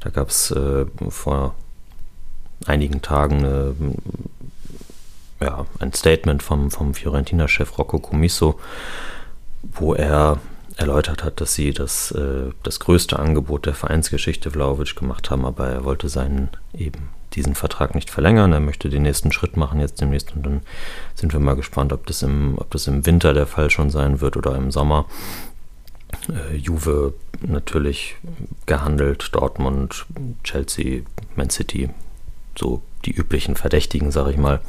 Da 0.00 0.10
gab 0.10 0.28
es 0.28 0.50
äh, 0.50 0.86
vor 1.08 1.54
einigen 2.66 3.02
Tagen 3.02 3.38
eine, 3.38 3.74
ja, 5.40 5.66
ein 5.80 5.92
Statement 5.92 6.42
vom, 6.42 6.70
vom 6.70 6.94
Fiorentina-Chef 6.94 7.78
Rocco 7.78 7.98
Comiso, 7.98 8.58
wo 9.62 9.94
er 9.94 10.38
erläutert 10.76 11.24
hat, 11.24 11.40
dass 11.40 11.54
sie 11.54 11.72
das, 11.72 12.10
äh, 12.12 12.50
das 12.62 12.80
größte 12.80 13.18
Angebot 13.18 13.66
der 13.66 13.74
Vereinsgeschichte 13.74 14.50
Vlaovic 14.50 14.96
gemacht 14.96 15.30
haben, 15.30 15.44
aber 15.44 15.68
er 15.68 15.84
wollte 15.84 16.08
seinen 16.08 16.50
eben 16.74 17.10
diesen 17.34 17.54
Vertrag 17.54 17.94
nicht 17.94 18.10
verlängern. 18.10 18.52
Er 18.52 18.60
möchte 18.60 18.88
den 18.88 19.02
nächsten 19.02 19.32
Schritt 19.32 19.56
machen 19.56 19.80
jetzt 19.80 20.00
demnächst 20.00 20.34
und 20.34 20.44
dann 20.44 20.60
sind 21.14 21.32
wir 21.32 21.40
mal 21.40 21.56
gespannt, 21.56 21.92
ob 21.92 22.06
das 22.06 22.22
im, 22.22 22.58
ob 22.58 22.70
das 22.70 22.86
im 22.86 23.06
Winter 23.06 23.32
der 23.32 23.46
Fall 23.46 23.70
schon 23.70 23.90
sein 23.90 24.20
wird 24.20 24.36
oder 24.36 24.54
im 24.54 24.70
Sommer. 24.70 25.06
Äh, 26.28 26.56
Juve 26.56 27.14
natürlich 27.40 28.16
gehandelt, 28.66 29.30
Dortmund, 29.34 30.06
Chelsea, 30.44 31.02
Man 31.36 31.50
City, 31.50 31.90
so 32.56 32.82
die 33.04 33.12
üblichen 33.12 33.56
Verdächtigen, 33.56 34.10
sag 34.10 34.28
ich 34.28 34.36
mal. 34.36 34.60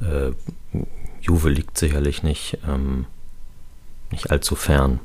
Äh, 0.00 0.32
Juve 1.20 1.48
liegt 1.48 1.78
sicherlich 1.78 2.22
nicht, 2.22 2.58
ähm, 2.68 3.06
nicht 4.10 4.30
allzu 4.30 4.54
fern 4.54 5.00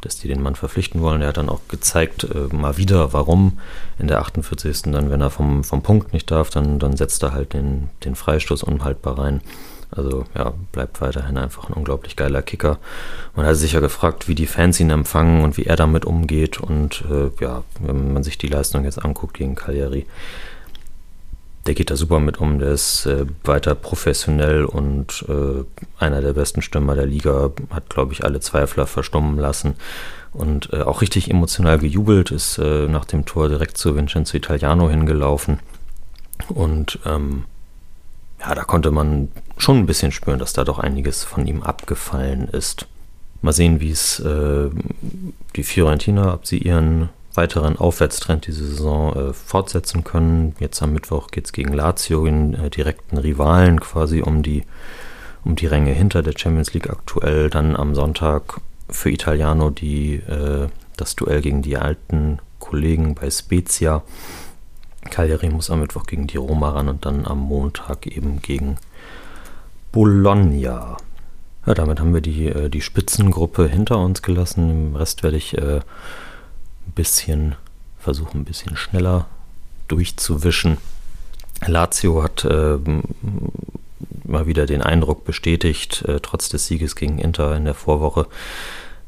dass 0.00 0.18
die 0.18 0.28
den 0.28 0.42
Mann 0.42 0.54
verpflichten 0.54 1.00
wollen. 1.00 1.22
Er 1.22 1.28
hat 1.28 1.36
dann 1.36 1.48
auch 1.48 1.60
gezeigt, 1.68 2.24
äh, 2.24 2.54
mal 2.54 2.76
wieder, 2.76 3.12
warum 3.12 3.58
in 3.98 4.08
der 4.08 4.20
48. 4.20 4.82
dann, 4.92 5.10
wenn 5.10 5.20
er 5.20 5.30
vom, 5.30 5.64
vom 5.64 5.82
Punkt 5.82 6.12
nicht 6.12 6.30
darf, 6.30 6.50
dann, 6.50 6.78
dann 6.78 6.96
setzt 6.96 7.22
er 7.22 7.32
halt 7.32 7.52
den, 7.52 7.90
den 8.04 8.14
Freistoß 8.14 8.62
unhaltbar 8.62 9.18
rein. 9.18 9.40
Also 9.90 10.24
ja, 10.36 10.52
bleibt 10.70 11.00
weiterhin 11.00 11.36
einfach 11.36 11.68
ein 11.68 11.72
unglaublich 11.72 12.14
geiler 12.14 12.42
Kicker. 12.42 12.78
Man 13.34 13.46
hat 13.46 13.56
sich 13.56 13.72
ja 13.72 13.80
gefragt, 13.80 14.28
wie 14.28 14.36
die 14.36 14.46
Fans 14.46 14.78
ihn 14.78 14.90
empfangen 14.90 15.42
und 15.42 15.56
wie 15.56 15.64
er 15.64 15.76
damit 15.76 16.04
umgeht. 16.04 16.60
Und 16.60 17.04
äh, 17.10 17.30
ja, 17.42 17.64
wenn 17.80 18.12
man 18.12 18.22
sich 18.22 18.38
die 18.38 18.46
Leistung 18.46 18.84
jetzt 18.84 19.04
anguckt 19.04 19.34
gegen 19.34 19.56
Cagliari, 19.56 20.06
der 21.66 21.74
geht 21.74 21.90
da 21.90 21.96
super 21.96 22.20
mit 22.20 22.38
um. 22.38 22.58
Der 22.58 22.70
ist 22.70 23.06
äh, 23.06 23.26
weiter 23.44 23.74
professionell 23.74 24.64
und 24.64 25.24
äh, 25.28 25.64
einer 25.98 26.20
der 26.20 26.32
besten 26.32 26.62
Stürmer 26.62 26.94
der 26.94 27.06
Liga. 27.06 27.50
Hat, 27.70 27.90
glaube 27.90 28.12
ich, 28.12 28.24
alle 28.24 28.40
Zweifler 28.40 28.86
verstummen 28.86 29.38
lassen 29.38 29.74
und 30.32 30.72
äh, 30.72 30.82
auch 30.82 31.02
richtig 31.02 31.30
emotional 31.30 31.78
gejubelt. 31.78 32.30
Ist 32.30 32.58
äh, 32.58 32.88
nach 32.88 33.04
dem 33.04 33.26
Tor 33.26 33.48
direkt 33.48 33.76
zu 33.76 33.94
Vincenzo 33.94 34.36
Italiano 34.36 34.88
hingelaufen. 34.88 35.60
Und 36.48 36.98
ähm, 37.04 37.44
ja, 38.40 38.54
da 38.54 38.64
konnte 38.64 38.90
man 38.90 39.28
schon 39.58 39.78
ein 39.78 39.86
bisschen 39.86 40.12
spüren, 40.12 40.38
dass 40.38 40.54
da 40.54 40.64
doch 40.64 40.78
einiges 40.78 41.24
von 41.24 41.46
ihm 41.46 41.62
abgefallen 41.62 42.48
ist. 42.48 42.86
Mal 43.42 43.52
sehen, 43.52 43.80
wie 43.80 43.90
es 43.90 44.18
äh, 44.20 44.70
die 45.56 45.62
Fiorentina, 45.62 46.34
ob 46.34 46.46
sie 46.46 46.58
ihren 46.58 47.10
weiteren 47.34 47.76
Aufwärtstrend 47.76 48.46
diese 48.46 48.66
Saison 48.66 49.14
äh, 49.14 49.32
fortsetzen 49.32 50.04
können. 50.04 50.54
Jetzt 50.58 50.82
am 50.82 50.92
Mittwoch 50.92 51.28
geht 51.28 51.46
es 51.46 51.52
gegen 51.52 51.72
Lazio, 51.72 52.24
den 52.24 52.54
äh, 52.54 52.70
direkten 52.70 53.18
Rivalen 53.18 53.80
quasi 53.80 54.22
um 54.22 54.42
die, 54.42 54.64
um 55.44 55.56
die 55.56 55.66
Ränge 55.66 55.92
hinter 55.92 56.22
der 56.22 56.34
Champions 56.36 56.74
League 56.74 56.90
aktuell. 56.90 57.50
Dann 57.50 57.76
am 57.76 57.94
Sonntag 57.94 58.60
für 58.88 59.10
Italiano 59.10 59.70
die, 59.70 60.16
äh, 60.16 60.68
das 60.96 61.16
Duell 61.16 61.40
gegen 61.40 61.62
die 61.62 61.76
alten 61.76 62.40
Kollegen 62.58 63.14
bei 63.14 63.30
Spezia. 63.30 64.02
Cagliari 65.08 65.48
muss 65.48 65.70
am 65.70 65.80
Mittwoch 65.80 66.04
gegen 66.04 66.26
die 66.26 66.36
Roma 66.36 66.70
ran 66.70 66.88
und 66.88 67.06
dann 67.06 67.26
am 67.26 67.38
Montag 67.38 68.06
eben 68.06 68.42
gegen 68.42 68.76
Bologna. 69.92 70.96
Ja, 71.66 71.74
damit 71.74 72.00
haben 72.00 72.14
wir 72.14 72.20
die, 72.20 72.46
äh, 72.46 72.68
die 72.68 72.80
Spitzengruppe 72.80 73.68
hinter 73.68 73.98
uns 73.98 74.22
gelassen. 74.22 74.70
Im 74.88 74.96
Rest 74.96 75.22
werde 75.22 75.36
ich 75.36 75.56
äh, 75.56 75.80
ein 76.90 76.92
bisschen, 76.92 77.54
versuchen 77.98 78.40
ein 78.40 78.44
bisschen 78.44 78.76
schneller 78.76 79.26
durchzuwischen. 79.88 80.78
Lazio 81.66 82.22
hat 82.22 82.44
äh, 82.44 82.78
mal 84.24 84.46
wieder 84.46 84.66
den 84.66 84.82
Eindruck 84.82 85.24
bestätigt, 85.24 86.02
äh, 86.08 86.20
trotz 86.20 86.48
des 86.48 86.66
Sieges 86.66 86.96
gegen 86.96 87.18
Inter 87.18 87.56
in 87.56 87.64
der 87.64 87.74
Vorwoche, 87.74 88.26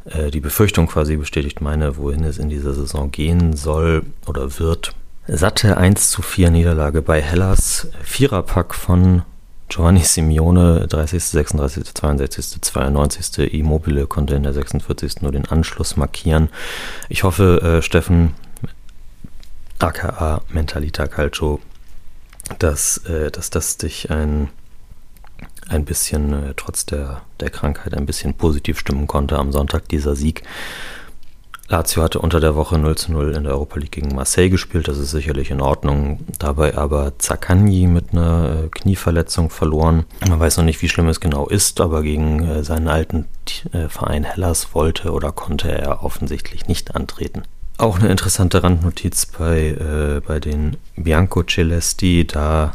äh, 0.05 0.31
die 0.31 0.41
Befürchtung 0.41 0.87
quasi 0.87 1.17
bestätigt 1.17 1.61
meine, 1.61 1.97
wohin 1.97 2.25
es 2.25 2.39
in 2.39 2.49
dieser 2.49 2.75
Saison 2.75 3.11
gehen 3.11 3.57
soll 3.57 4.05
oder 4.27 4.59
wird. 4.59 4.95
Satte 5.27 5.77
1 5.77 6.11
zu 6.11 6.23
4 6.23 6.51
Niederlage 6.51 7.03
bei 7.03 7.21
Hellas, 7.21 7.89
Viererpack 8.03 8.75
von 8.75 9.23
Giovanni 9.73 10.01
Simeone, 10.01 10.87
30., 10.87 11.19
36., 11.19 11.95
62., 11.95 12.61
92. 12.61 13.55
Immobile 13.55 14.07
konnte 14.07 14.35
in 14.35 14.43
der 14.43 14.53
46. 14.53 15.23
nur 15.23 15.33
den 15.33 15.47
Anschluss 15.47 15.97
markieren. 15.97 16.51
Ich 17.09 17.23
hoffe, 17.25 17.63
äh, 17.63 17.81
Steffen, 17.81 18.35
aka 19.79 20.43
Mentalita 20.51 21.07
Calcio, 21.07 21.59
dass, 22.59 22.99
äh, 23.07 23.31
dass 23.31 23.49
das 23.49 23.79
dich 23.79 24.11
ein, 24.11 24.51
ein 25.69 25.87
bisschen, 25.87 26.35
äh, 26.35 26.55
trotz 26.55 26.85
der, 26.85 27.23
der 27.41 27.49
Krankheit, 27.49 27.95
ein 27.95 28.05
bisschen 28.05 28.35
positiv 28.35 28.79
stimmen 28.79 29.07
konnte 29.07 29.39
am 29.39 29.53
Sonntag 29.53 29.89
dieser 29.89 30.15
Sieg. 30.15 30.43
Lazio 31.69 32.03
hatte 32.03 32.19
unter 32.19 32.41
der 32.41 32.55
Woche 32.55 32.79
0 32.79 32.97
zu 32.97 33.13
0 33.13 33.35
in 33.35 33.45
der 33.45 33.55
Europa 33.55 33.79
League 33.79 33.93
gegen 33.93 34.15
Marseille 34.15 34.51
gespielt, 34.51 34.89
das 34.89 34.99
ist 34.99 35.11
sicherlich 35.11 35.51
in 35.51 35.61
Ordnung. 35.61 36.21
Dabei 36.39 36.77
aber 36.77 37.19
Zaccagni 37.19 37.87
mit 37.87 38.13
einer 38.13 38.65
äh, 38.65 38.69
Knieverletzung 38.69 39.49
verloren. 39.49 40.05
Man 40.29 40.41
weiß 40.41 40.59
noch 40.59 40.65
nicht, 40.65 40.83
wie 40.83 40.89
schlimm 40.89 41.09
es 41.09 41.21
genau 41.21 41.49
ist, 41.49 41.81
aber 41.81 42.03
gegen 42.03 42.45
äh, 42.45 42.65
seinen 42.65 42.89
alten 42.89 43.27
äh, 43.73 43.89
Verein 43.89 44.25
Hellas 44.25 44.75
wollte 44.75 45.13
oder 45.13 45.33
konnte 45.33 45.71
er 45.71 46.05
offensichtlich 46.05 46.69
nicht 46.69 46.95
antreten. 46.95 47.43
Auch 47.79 47.99
eine 47.99 48.11
interessante 48.11 48.63
Randnotiz 48.63 49.27
bei, 49.27 49.69
äh, 49.69 50.21
bei 50.21 50.41
den 50.41 50.77
Bianco 50.97 51.43
Celesti, 51.43 52.27
da 52.27 52.73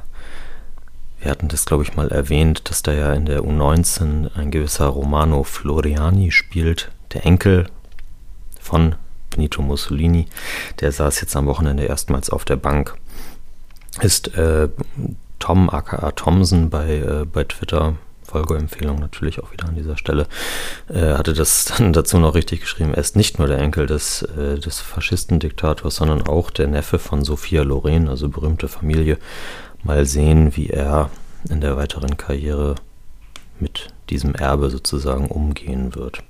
wir 1.20 1.32
hatten 1.32 1.48
das, 1.48 1.66
glaube 1.66 1.84
ich, 1.84 1.96
mal 1.96 2.10
erwähnt, 2.10 2.70
dass 2.70 2.84
da 2.84 2.94
ja 2.94 3.14
in 3.14 3.26
der 3.26 3.42
U19 3.42 4.36
ein 4.36 4.52
gewisser 4.52 4.86
Romano 4.88 5.44
Floriani 5.44 6.32
spielt, 6.32 6.92
der 7.14 7.26
Enkel 7.26 7.68
von 8.68 8.96
Benito 9.30 9.62
Mussolini. 9.62 10.28
Der 10.82 10.92
saß 10.92 11.22
jetzt 11.22 11.36
am 11.36 11.46
Wochenende 11.46 11.84
erstmals 11.84 12.30
auf 12.30 12.44
der 12.46 12.58
Bank. 12.58 12.96
Ist 14.02 14.36
äh, 14.38 14.70
Tom 15.40 15.70
aka 15.70 16.12
Thomson 16.12 16.70
bei, 16.70 16.98
äh, 16.98 17.26
bei 17.26 17.44
Twitter. 17.44 17.96
Folgeempfehlung 18.24 19.00
natürlich 19.00 19.42
auch 19.42 19.54
wieder 19.54 19.70
an 19.70 19.76
dieser 19.76 19.96
Stelle. 19.96 20.28
Äh, 20.90 21.14
hatte 21.14 21.32
das 21.32 21.64
dann 21.78 21.94
dazu 21.94 22.18
noch 22.20 22.36
richtig 22.36 22.60
geschrieben. 22.60 22.94
Er 22.94 23.00
ist 23.00 23.16
nicht 23.16 23.40
nur 23.40 23.48
der 23.48 23.60
Enkel 23.60 23.86
des, 23.86 24.22
äh, 24.22 24.60
des 24.60 24.82
Faschistendiktators, 24.82 25.96
sondern 25.96 26.24
auch 26.24 26.52
der 26.52 26.68
Neffe 26.68 27.00
von 27.00 27.24
Sophia 27.24 27.64
Loren, 27.64 28.10
also 28.10 28.28
berühmte 28.28 28.68
Familie. 28.68 29.18
Mal 29.84 30.06
sehen, 30.06 30.58
wie 30.58 30.70
er 30.70 31.10
in 31.50 31.62
der 31.62 31.78
weiteren 31.78 32.18
Karriere 32.18 32.76
mit 33.60 33.88
diesem 34.10 34.36
Erbe 34.36 34.70
sozusagen 34.70 35.28
umgehen 35.28 35.96
wird. 35.96 36.22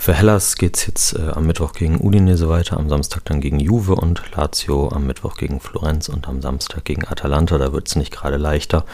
Für 0.00 0.14
Hellas 0.14 0.54
geht 0.56 0.76
es 0.76 0.86
jetzt 0.86 1.18
äh, 1.18 1.30
am 1.34 1.46
Mittwoch 1.46 1.72
gegen 1.72 2.00
Udinese 2.00 2.48
weiter, 2.48 2.76
am 2.78 2.88
Samstag 2.88 3.24
dann 3.24 3.40
gegen 3.40 3.58
Juve 3.58 3.96
und 3.96 4.22
Lazio 4.34 4.88
am 4.90 5.06
Mittwoch 5.06 5.36
gegen 5.36 5.60
Florenz 5.60 6.08
und 6.08 6.28
am 6.28 6.40
Samstag 6.40 6.84
gegen 6.84 7.04
Atalanta. 7.04 7.58
Da 7.58 7.72
wird 7.72 7.88
es 7.88 7.96
nicht 7.96 8.12
gerade 8.12 8.36
leichter. 8.36 8.84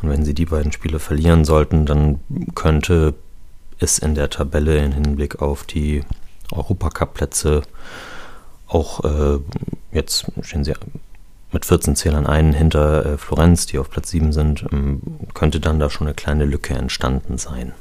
Und 0.00 0.08
wenn 0.08 0.24
sie 0.24 0.34
die 0.34 0.46
beiden 0.46 0.70
Spiele 0.70 1.00
verlieren 1.00 1.44
sollten, 1.44 1.84
dann 1.84 2.20
könnte 2.54 3.14
es 3.80 3.98
in 3.98 4.14
der 4.14 4.30
Tabelle 4.30 4.78
im 4.78 4.92
Hinblick 4.92 5.42
auf 5.42 5.64
die 5.64 6.04
Europacup-Plätze 6.52 7.62
auch 8.68 9.04
äh, 9.04 9.40
jetzt 9.90 10.26
stehen 10.42 10.64
sie 10.64 10.74
mit 11.50 11.66
14 11.66 11.96
Zählern 11.96 12.26
einen 12.26 12.52
hinter 12.52 13.04
äh, 13.04 13.18
Florenz, 13.18 13.66
die 13.66 13.78
auf 13.78 13.90
Platz 13.90 14.10
7 14.10 14.32
sind, 14.32 14.64
ähm, 14.72 15.02
könnte 15.34 15.60
dann 15.60 15.78
da 15.78 15.90
schon 15.90 16.06
eine 16.06 16.14
kleine 16.14 16.46
Lücke 16.46 16.74
entstanden 16.74 17.36
sein. 17.36 17.72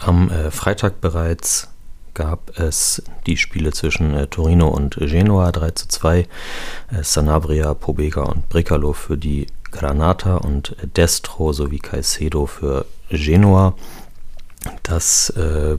Am 0.00 0.30
äh, 0.30 0.50
Freitag 0.50 1.00
bereits 1.00 1.68
gab 2.14 2.58
es 2.58 3.02
die 3.26 3.36
Spiele 3.36 3.72
zwischen 3.72 4.14
äh, 4.14 4.26
Torino 4.28 4.68
und 4.68 4.96
Genoa 4.96 5.52
3 5.52 5.70
zu 5.72 5.88
2, 5.88 6.20
äh, 6.20 6.26
Sanabria, 7.02 7.74
Pobega 7.74 8.22
und 8.22 8.48
Bricalo 8.48 8.92
für 8.92 9.18
die 9.18 9.46
Granata 9.70 10.36
und 10.36 10.76
Destro 10.96 11.52
sowie 11.52 11.80
Caicedo 11.80 12.46
für 12.46 12.86
Genoa. 13.10 13.74
Das 14.84 15.30
äh, 15.30 15.78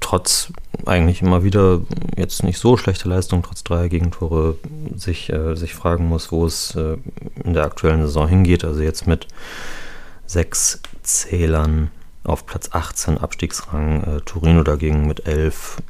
trotz 0.00 0.52
eigentlich 0.84 1.22
immer 1.22 1.42
wieder 1.42 1.80
jetzt 2.16 2.42
nicht 2.42 2.58
so 2.58 2.76
schlechte 2.76 3.08
Leistung, 3.08 3.42
trotz 3.42 3.64
dreier 3.64 3.88
Gegentore, 3.88 4.56
sich, 4.94 5.32
äh, 5.32 5.54
sich 5.54 5.74
fragen 5.74 6.08
muss, 6.08 6.30
wo 6.30 6.44
es 6.44 6.74
äh, 6.74 6.98
in 7.42 7.54
der 7.54 7.64
aktuellen 7.64 8.02
Saison 8.02 8.28
hingeht. 8.28 8.64
Also 8.64 8.82
jetzt 8.82 9.06
mit 9.06 9.26
sechs 10.26 10.82
Zählern 11.02 11.90
auf 12.24 12.46
Platz 12.46 12.70
18 12.72 13.18
Abstiegsrang, 13.18 14.04
äh, 14.04 14.20
Torino 14.20 14.62
dagegen 14.62 15.06
mit 15.06 15.26
11 15.26 15.82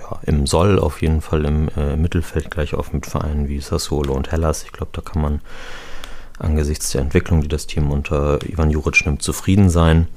ja, 0.00 0.18
im 0.22 0.46
Soll 0.46 0.78
auf 0.78 1.02
jeden 1.02 1.20
Fall 1.20 1.44
im 1.44 1.68
äh, 1.76 1.96
Mittelfeld 1.96 2.50
gleich 2.50 2.74
auf 2.74 2.92
mit 2.92 3.06
Vereinen 3.06 3.48
wie 3.48 3.60
Sassuolo 3.60 4.14
und 4.14 4.30
Hellas. 4.32 4.64
Ich 4.64 4.72
glaube, 4.72 4.92
da 4.92 5.02
kann 5.02 5.22
man 5.22 5.40
angesichts 6.38 6.90
der 6.90 7.02
Entwicklung, 7.02 7.40
die 7.42 7.48
das 7.48 7.66
Team 7.66 7.90
unter 7.90 8.38
Ivan 8.46 8.70
Juric 8.70 9.04
nimmt, 9.06 9.22
zufrieden 9.22 9.70
sein. 9.70 10.08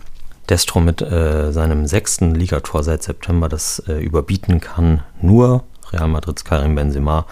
Destro 0.50 0.80
mit 0.80 1.02
äh, 1.02 1.52
seinem 1.52 1.86
sechsten 1.86 2.34
Ligator 2.34 2.84
seit 2.84 3.04
September 3.04 3.50
das 3.50 3.80
äh, 3.88 4.00
überbieten 4.00 4.60
kann, 4.60 5.04
nur 5.22 5.64
Real 5.92 6.08
Madrids 6.08 6.44
Karim 6.44 6.76
Benzema 6.76 7.26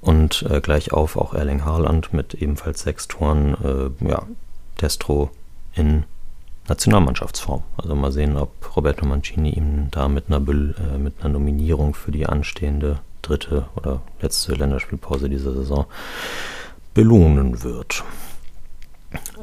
und 0.00 0.42
äh, 0.50 0.60
gleich 0.60 0.92
auf 0.92 1.16
auch 1.16 1.32
Erling 1.32 1.64
Haaland 1.64 2.12
mit 2.12 2.34
ebenfalls 2.34 2.82
sechs 2.82 3.06
Toren. 3.06 3.54
Äh, 4.02 4.08
ja, 4.08 4.22
Destro 4.80 5.30
in 5.74 6.04
Nationalmannschaftsform. 6.70 7.62
Also 7.76 7.94
mal 7.94 8.12
sehen, 8.12 8.36
ob 8.36 8.76
Roberto 8.76 9.04
Mancini 9.04 9.50
ihm 9.50 9.88
da 9.90 10.08
mit 10.08 10.26
einer, 10.28 10.38
äh, 10.38 10.98
mit 10.98 11.14
einer 11.20 11.34
Nominierung 11.34 11.94
für 11.94 12.12
die 12.12 12.26
anstehende 12.26 13.00
dritte 13.22 13.66
oder 13.76 14.00
letzte 14.22 14.54
Länderspielpause 14.54 15.28
dieser 15.28 15.52
Saison 15.52 15.86
belohnen 16.94 17.62
wird. 17.62 18.04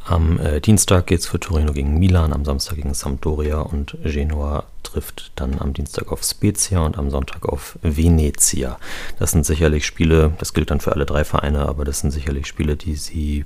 Am 0.05 0.39
äh, 0.39 0.61
Dienstag 0.61 1.07
geht 1.07 1.19
es 1.19 1.27
für 1.27 1.39
Torino 1.39 1.73
gegen 1.73 1.99
Milan, 1.99 2.31
am 2.31 2.45
Samstag 2.45 2.77
gegen 2.77 2.93
Sampdoria 2.93 3.59
und 3.59 3.97
Genoa 4.03 4.63
trifft 4.83 5.33
dann 5.35 5.59
am 5.59 5.73
Dienstag 5.73 6.13
auf 6.13 6.23
Spezia 6.23 6.79
und 6.79 6.97
am 6.97 7.09
Sonntag 7.09 7.45
auf 7.49 7.77
Venezia. 7.81 8.79
Das 9.19 9.31
sind 9.31 9.45
sicherlich 9.45 9.85
Spiele, 9.85 10.31
das 10.39 10.53
gilt 10.53 10.71
dann 10.71 10.79
für 10.79 10.93
alle 10.93 11.05
drei 11.05 11.25
Vereine, 11.25 11.67
aber 11.67 11.83
das 11.83 11.99
sind 11.99 12.11
sicherlich 12.11 12.47
Spiele, 12.47 12.77
die 12.77 12.95
sie 12.95 13.45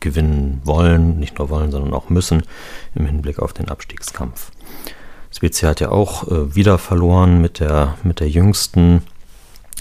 gewinnen 0.00 0.60
wollen, 0.64 1.18
nicht 1.18 1.38
nur 1.38 1.50
wollen, 1.50 1.70
sondern 1.70 1.94
auch 1.94 2.08
müssen 2.10 2.42
im 2.94 3.06
Hinblick 3.06 3.38
auf 3.38 3.52
den 3.52 3.68
Abstiegskampf. 3.68 4.50
Spezia 5.30 5.68
hat 5.68 5.80
ja 5.80 5.90
auch 5.90 6.28
äh, 6.28 6.54
wieder 6.54 6.78
verloren 6.78 7.40
mit 7.40 7.60
der, 7.60 7.96
mit 8.02 8.20
der 8.20 8.28
jüngsten 8.28 9.02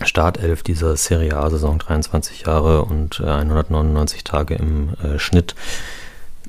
Startelf 0.04 0.62
dieser 0.62 0.96
Serie 0.96 1.38
A-Saison, 1.38 1.80
23 1.80 2.42
Jahre 2.46 2.84
und 2.84 3.20
äh, 3.20 3.30
199 3.30 4.24
Tage 4.24 4.56
im 4.56 4.94
äh, 5.04 5.18
Schnitt. 5.18 5.56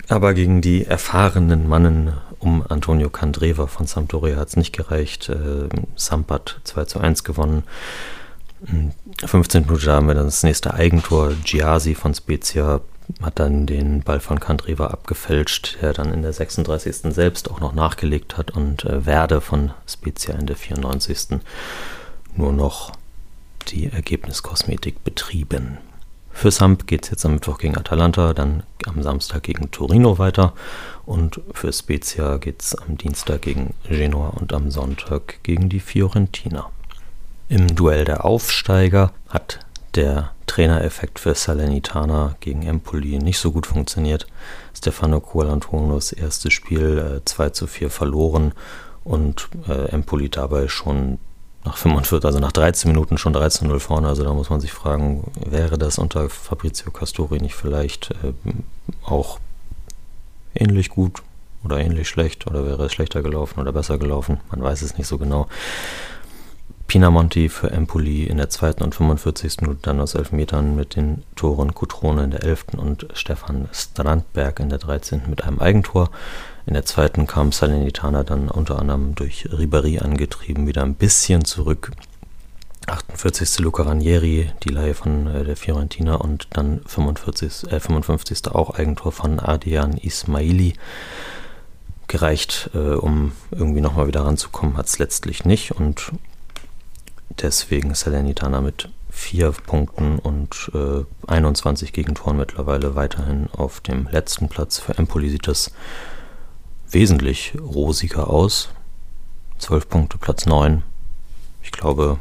Aber 0.09 0.35
gegen 0.35 0.61
die 0.61 0.85
erfahrenen 0.85 1.69
Mannen 1.69 2.13
um 2.39 2.65
Antonio 2.69 3.11
Candreva 3.11 3.67
von 3.67 3.87
Sampdoria 3.87 4.37
hat 4.37 4.49
es 4.49 4.57
nicht 4.57 4.77
gereicht. 4.77 5.29
Äh, 5.29 5.69
Sampat 5.97 6.61
2 6.65 6.85
zu 6.85 7.01
1 7.01 7.25
gewonnen. 7.25 7.65
15 9.25 9.67
Minuten 9.67 9.87
haben 9.87 10.09
wir 10.09 10.15
dann 10.15 10.27
das 10.27 10.43
nächste 10.43 10.75
Eigentor. 10.75 11.33
Giasi 11.45 11.95
von 11.95 12.15
Spezia 12.15 12.81
hat 13.23 13.39
dann 13.39 13.67
den 13.67 14.03
Ball 14.03 14.21
von 14.21 14.39
Candreva 14.39 14.89
abgefälscht, 14.89 15.79
der 15.83 15.93
dann 15.93 16.13
in 16.13 16.23
der 16.23 16.33
36. 16.33 17.13
selbst 17.15 17.51
auch 17.51 17.61
noch 17.61 17.75
nachgelegt 17.75 18.37
hat 18.37 18.51
und 18.53 18.85
äh, 18.85 19.07
Werde 19.07 19.41
von 19.41 19.73
Spezia 19.87 20.35
in 20.35 20.47
der 20.47 20.57
94. 20.57 21.41
nur 22.37 22.53
noch 22.53 22.93
die 23.69 23.87
Ergebniskosmetik 23.87 25.03
betrieben. 25.05 25.79
Für 26.31 26.53
Samp 26.53 26.87
geht 26.87 27.05
es 27.05 27.11
jetzt 27.11 27.27
am 27.27 27.35
Mittwoch 27.35 27.59
gegen 27.59 27.77
Atalanta, 27.77 28.33
dann 28.33 28.63
am 28.87 29.03
Samstag 29.03 29.43
gegen 29.43 29.73
Torino 29.73 30.19
weiter 30.19 30.53
und 31.05 31.41
für 31.53 31.73
Spezia 31.73 32.37
geht 32.37 32.63
es 32.63 32.77
am 32.77 32.97
Dienstag 32.97 33.43
gegen 33.43 33.75
Genoa 33.89 34.29
und 34.29 34.53
am 34.53 34.71
Sonntag 34.71 35.43
gegen 35.43 35.69
die 35.69 35.81
Fiorentina. 35.81 36.71
Im 37.49 37.75
Duell 37.75 38.05
der 38.05 38.25
Aufsteiger 38.25 39.13
hat 39.29 39.59
der 39.94 40.31
Trainereffekt 40.46 41.18
für 41.18 41.35
Salernitana 41.35 42.37
gegen 42.40 42.62
Empoli 42.62 43.18
nicht 43.18 43.38
so 43.38 43.53
gut 43.53 43.66
funktioniert. 43.66 44.27
Stefano 44.74 45.20
Cualantonos 45.20 46.12
erstes 46.12 46.53
Spiel 46.53 47.20
äh, 47.20 47.24
2 47.24 47.51
zu 47.51 47.66
4 47.66 47.90
verloren 47.90 48.53
und 49.05 49.48
äh, 49.68 49.90
Empoli 49.90 50.29
dabei 50.29 50.68
schon 50.68 51.18
nach 51.64 51.77
45, 51.77 52.24
also 52.24 52.38
nach 52.38 52.53
13 52.53 52.90
Minuten 52.90 53.18
schon 53.18 53.35
13-0 53.35 53.79
vorne. 53.79 54.09
Also 54.09 54.24
da 54.24 54.33
muss 54.33 54.51
man 54.51 54.61
sich 54.61 54.72
fragen, 54.72 55.31
wäre 55.44 55.79
das 55.79 55.98
unter 55.98 56.31
Fabrizio 56.31 56.90
Castori 56.90 57.40
nicht 57.40 57.55
vielleicht 57.55 58.12
äh, 58.22 58.33
auch 59.05 59.38
ähnlich 60.55 60.88
gut 60.88 61.22
oder 61.64 61.79
ähnlich 61.79 62.09
schlecht 62.09 62.46
oder 62.46 62.64
wäre 62.64 62.87
es 62.87 62.92
schlechter 62.92 63.22
gelaufen 63.22 63.61
oder 63.61 63.72
besser 63.72 63.98
gelaufen? 63.98 64.40
Man 64.51 64.62
weiß 64.62 64.83
es 64.83 64.96
nicht 64.96 65.07
so 65.07 65.18
genau. 65.18 65.48
Pinamonti 66.88 67.51
für 67.51 67.70
Empoli 67.70 68.24
in 68.24 68.38
der 68.38 68.48
zweiten 68.48 68.83
und 68.83 68.94
45. 68.94 69.61
Minute 69.61 69.81
dann 69.83 70.01
aus 70.01 70.14
elf 70.14 70.33
Metern 70.33 70.74
mit 70.74 70.96
den 70.96 71.22
Toren 71.37 71.74
Cutrone 71.74 72.24
in 72.24 72.31
der 72.31 72.44
11. 72.44 72.64
und 72.79 73.07
Stefan 73.12 73.68
Strandberg 73.72 74.59
in 74.59 74.70
der 74.70 74.79
13. 74.79 75.24
mit 75.29 75.44
einem 75.44 75.59
Eigentor. 75.59 76.11
In 76.64 76.72
der 76.72 76.87
zweiten 76.87 77.27
kam 77.27 77.53
Salernitana 77.53 78.24
dann 78.24 78.48
unter 78.48 78.79
anderem 78.79 79.14
durch 79.14 79.44
Ribéry 79.51 80.01
angetrieben 80.01 80.66
wieder 80.66 80.83
ein 80.83 80.94
bisschen 80.94 81.44
zurück. 81.44 81.92
48. 82.87 83.59
Luca 83.59 83.83
Ranieri, 83.83 84.51
die 84.62 84.70
Leihe 84.70 84.94
von 84.94 85.27
äh, 85.27 85.44
der 85.44 85.57
Fiorentina 85.57 86.14
und 86.14 86.48
dann 86.55 86.81
45, 86.87 87.70
äh, 87.70 87.81
55. 87.81 88.51
auch 88.51 88.70
Eigentor 88.79 89.12
von 89.12 89.40
Adian 89.40 89.98
Ismaili. 89.98 90.72
Gereicht, 92.07 92.70
äh, 92.72 92.94
um 92.94 93.33
irgendwie 93.51 93.83
nochmal 93.83 94.07
wieder 94.07 94.24
ranzukommen, 94.24 94.79
hat 94.79 94.87
es 94.87 94.98
letztlich 94.98 95.44
nicht 95.44 95.72
und 95.72 96.12
deswegen 97.42 97.94
Salernitana 97.94 98.61
mit 98.61 98.88
vier 99.11 99.51
Punkten 99.53 100.18
und 100.18 100.70
äh, 100.74 101.05
21 101.27 101.92
Gegentoren 101.92 102.37
mittlerweile 102.37 102.94
weiterhin 102.94 103.48
auf 103.53 103.81
dem 103.81 104.09
letzten 104.11 104.48
Platz. 104.48 104.79
Für 104.79 104.96
Empoli 104.96 105.31
sieht 105.31 105.48
das 105.48 105.72
wesentlich 106.90 107.55
rosiger 107.61 108.29
aus. 108.29 108.70
12 109.59 109.88
Punkte, 109.88 110.18
Platz 110.18 110.46
9. 110.46 110.83
Ich 111.62 111.72
glaube, 111.72 112.20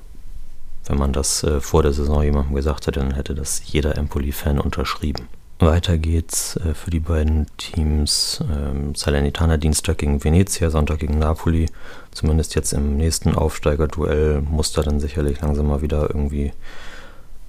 wenn 0.86 0.98
man 0.98 1.14
das 1.14 1.44
äh, 1.44 1.62
vor 1.62 1.84
der 1.84 1.94
Saison 1.94 2.24
jemandem 2.24 2.56
gesagt 2.56 2.88
hätte, 2.88 3.00
dann 3.00 3.14
hätte 3.14 3.36
das 3.36 3.62
jeder 3.66 3.98
Empoli-Fan 3.98 4.60
unterschrieben. 4.60 5.28
Weiter 5.60 5.98
geht's 5.98 6.56
äh, 6.58 6.76
für 6.76 6.92
die 6.92 7.00
beiden 7.00 7.48
Teams 7.58 8.44
ähm, 8.52 8.94
Salernitana 8.94 9.58
Dienstag 9.58 9.98
gegen 9.98 10.24
Venezia, 10.24 10.70
Sonntag 10.70 11.00
gegen 11.00 11.18
Napoli. 11.18 11.68
Zumindest 12.12 12.54
jetzt 12.56 12.74
im 12.74 12.98
nächsten 12.98 13.34
Aufsteigerduell 13.34 14.42
muss 14.42 14.72
da 14.72 14.84
dann 14.84 15.00
sicherlich 15.00 15.42
langsam 15.42 15.68
mal 15.68 15.82
wieder 15.82 16.10
irgendwie 16.10 16.54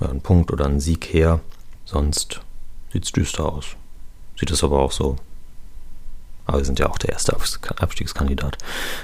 ja, 0.01 0.09
ein 0.09 0.23
Punkt 0.23 0.51
oder 0.53 0.65
ein 0.65 0.81
Sieg 0.81 1.13
her. 1.13 1.41
Sonst 1.85 2.41
sieht's 2.93 3.13
düster 3.13 3.45
aus. 3.45 3.77
Sieht 4.39 4.51
es 4.51 4.65
aber 4.65 4.79
auch 4.79 4.93
so. 4.93 5.17
Aber 6.47 6.59
wir 6.59 6.65
sind 6.65 6.79
ja 6.79 6.89
auch 6.89 6.99
der 6.99 7.11
erste 7.11 7.37
Abstiegskandidat. 7.37 8.57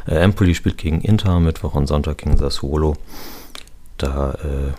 Äh, 0.07 0.14
Empoli 0.14 0.55
spielt 0.55 0.79
gegen 0.79 1.03
Inter, 1.03 1.40
Mittwoch 1.40 1.75
und 1.75 1.88
Sonntag 1.88 2.19
gegen 2.19 2.38
Sassuolo. 2.38 2.97
Da 3.99 4.33
äh, 4.33 4.73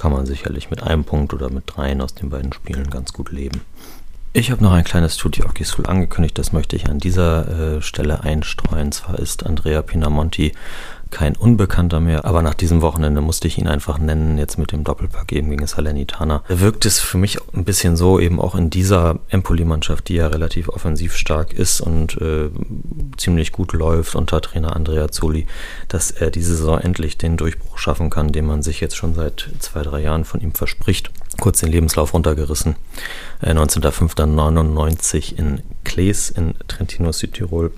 kann 0.00 0.12
man 0.12 0.24
sicherlich 0.24 0.70
mit 0.70 0.82
einem 0.82 1.04
Punkt 1.04 1.34
oder 1.34 1.50
mit 1.50 1.64
dreien 1.66 2.00
aus 2.00 2.14
den 2.14 2.30
beiden 2.30 2.54
Spielen 2.54 2.88
ganz 2.88 3.12
gut 3.12 3.30
leben. 3.30 3.60
Ich 4.32 4.50
habe 4.50 4.62
noch 4.62 4.72
ein 4.72 4.84
kleines 4.84 5.16
Tutti 5.16 5.42
School 5.64 5.86
angekündigt, 5.86 6.38
das 6.38 6.52
möchte 6.52 6.74
ich 6.76 6.88
an 6.88 7.00
dieser 7.00 7.76
äh, 7.76 7.82
Stelle 7.82 8.22
einstreuen. 8.22 8.92
Zwar 8.92 9.18
ist 9.18 9.44
Andrea 9.44 9.82
Pinamonti 9.82 10.52
kein 11.10 11.36
Unbekannter 11.36 12.00
mehr, 12.00 12.24
aber 12.24 12.42
nach 12.42 12.54
diesem 12.54 12.82
Wochenende 12.82 13.20
musste 13.20 13.48
ich 13.48 13.58
ihn 13.58 13.66
einfach 13.66 13.98
nennen, 13.98 14.38
jetzt 14.38 14.58
mit 14.58 14.72
dem 14.72 14.84
Doppelpack 14.84 15.32
eben 15.32 15.50
gegen 15.50 15.66
Salernitana. 15.66 16.42
Wirkt 16.48 16.86
es 16.86 16.98
für 16.98 17.18
mich 17.18 17.38
ein 17.52 17.64
bisschen 17.64 17.96
so, 17.96 18.20
eben 18.20 18.40
auch 18.40 18.54
in 18.54 18.70
dieser 18.70 19.18
Empoli-Mannschaft, 19.28 20.08
die 20.08 20.14
ja 20.14 20.28
relativ 20.28 20.68
offensiv 20.68 21.16
stark 21.16 21.52
ist 21.52 21.80
und 21.80 22.16
äh, 22.20 22.50
ziemlich 23.16 23.52
gut 23.52 23.72
läuft 23.72 24.14
unter 24.14 24.40
Trainer 24.40 24.76
Andrea 24.76 25.10
Zoli, 25.10 25.46
dass 25.88 26.10
er 26.10 26.30
diese 26.30 26.56
Saison 26.56 26.78
endlich 26.78 27.18
den 27.18 27.36
Durchbruch 27.36 27.78
schaffen 27.78 28.10
kann, 28.10 28.32
den 28.32 28.46
man 28.46 28.62
sich 28.62 28.80
jetzt 28.80 28.96
schon 28.96 29.14
seit 29.14 29.48
zwei, 29.58 29.82
drei 29.82 30.00
Jahren 30.00 30.24
von 30.24 30.40
ihm 30.40 30.54
verspricht. 30.54 31.10
Kurz 31.40 31.60
den 31.60 31.70
Lebenslauf 31.70 32.14
runtergerissen. 32.14 32.76
Äh, 33.40 33.52
19.05.99 33.52 35.36
in 35.36 35.62
Klees 35.84 36.30
in 36.30 36.54
Trentino, 36.68 37.12
Südtirol 37.12 37.72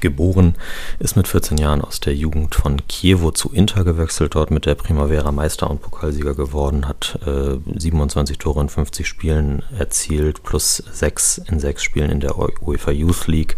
Geboren, 0.00 0.54
ist 0.98 1.16
mit 1.16 1.28
14 1.28 1.58
Jahren 1.58 1.80
aus 1.80 2.00
der 2.00 2.14
Jugend 2.14 2.54
von 2.54 2.82
Chievo 2.88 3.30
zu 3.30 3.50
Inter 3.52 3.84
gewechselt, 3.84 4.34
dort 4.34 4.50
mit 4.50 4.66
der 4.66 4.74
Primavera 4.74 5.32
Meister 5.32 5.70
und 5.70 5.82
Pokalsieger 5.82 6.34
geworden, 6.34 6.88
hat 6.88 7.18
äh, 7.26 7.56
27 7.78 8.38
Tore 8.38 8.60
in 8.60 8.68
50 8.68 9.06
Spielen 9.06 9.62
erzielt, 9.78 10.42
plus 10.42 10.76
6 10.76 11.38
in 11.50 11.60
6 11.60 11.82
Spielen 11.82 12.10
in 12.10 12.20
der 12.20 12.36
UEFA 12.38 12.90
Youth 12.90 13.26
League. 13.26 13.56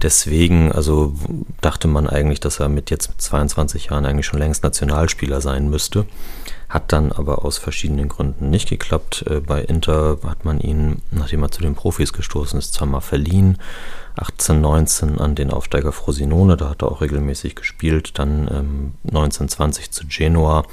Deswegen, 0.00 0.70
also 0.70 1.12
dachte 1.60 1.88
man 1.88 2.08
eigentlich, 2.08 2.38
dass 2.38 2.60
er 2.60 2.68
mit 2.68 2.90
jetzt 2.90 3.10
22 3.18 3.86
Jahren 3.86 4.06
eigentlich 4.06 4.26
schon 4.26 4.38
längst 4.38 4.62
Nationalspieler 4.62 5.40
sein 5.40 5.68
müsste. 5.70 6.06
Hat 6.68 6.92
dann 6.92 7.10
aber 7.12 7.44
aus 7.44 7.58
verschiedenen 7.58 8.08
Gründen 8.08 8.50
nicht 8.50 8.68
geklappt. 8.68 9.24
Äh, 9.28 9.40
bei 9.40 9.62
Inter 9.62 10.18
hat 10.24 10.44
man 10.44 10.60
ihn, 10.60 11.02
nachdem 11.10 11.42
er 11.42 11.50
zu 11.50 11.62
den 11.62 11.74
Profis 11.74 12.12
gestoßen 12.12 12.58
ist, 12.58 12.74
zweimal 12.74 13.00
verliehen 13.00 13.58
18, 14.18 14.60
19 14.60 15.18
an 15.18 15.34
den 15.34 15.50
Aufsteiger 15.50 15.92
Frosinone, 15.92 16.56
da 16.56 16.70
hat 16.70 16.82
er 16.82 16.90
auch 16.90 17.00
regelmäßig 17.00 17.54
gespielt, 17.54 18.18
dann 18.18 18.48
ähm, 18.50 18.92
19, 19.10 19.48
20 19.48 19.90
zu 19.90 20.06
Genua. 20.06 20.64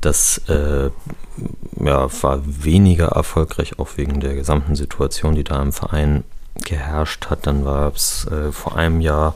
Das 0.00 0.38
äh, 0.48 0.90
ja, 1.80 2.22
war 2.22 2.40
weniger 2.44 3.08
erfolgreich, 3.08 3.78
auch 3.78 3.96
wegen 3.96 4.20
der 4.20 4.34
gesamten 4.34 4.74
Situation, 4.74 5.34
die 5.34 5.44
da 5.44 5.62
im 5.62 5.72
Verein 5.72 6.24
geherrscht 6.64 7.30
hat. 7.30 7.46
Dann 7.46 7.64
war 7.64 7.92
es 7.94 8.26
äh, 8.26 8.50
vor 8.52 8.76
einem 8.76 9.00
Jahr 9.00 9.34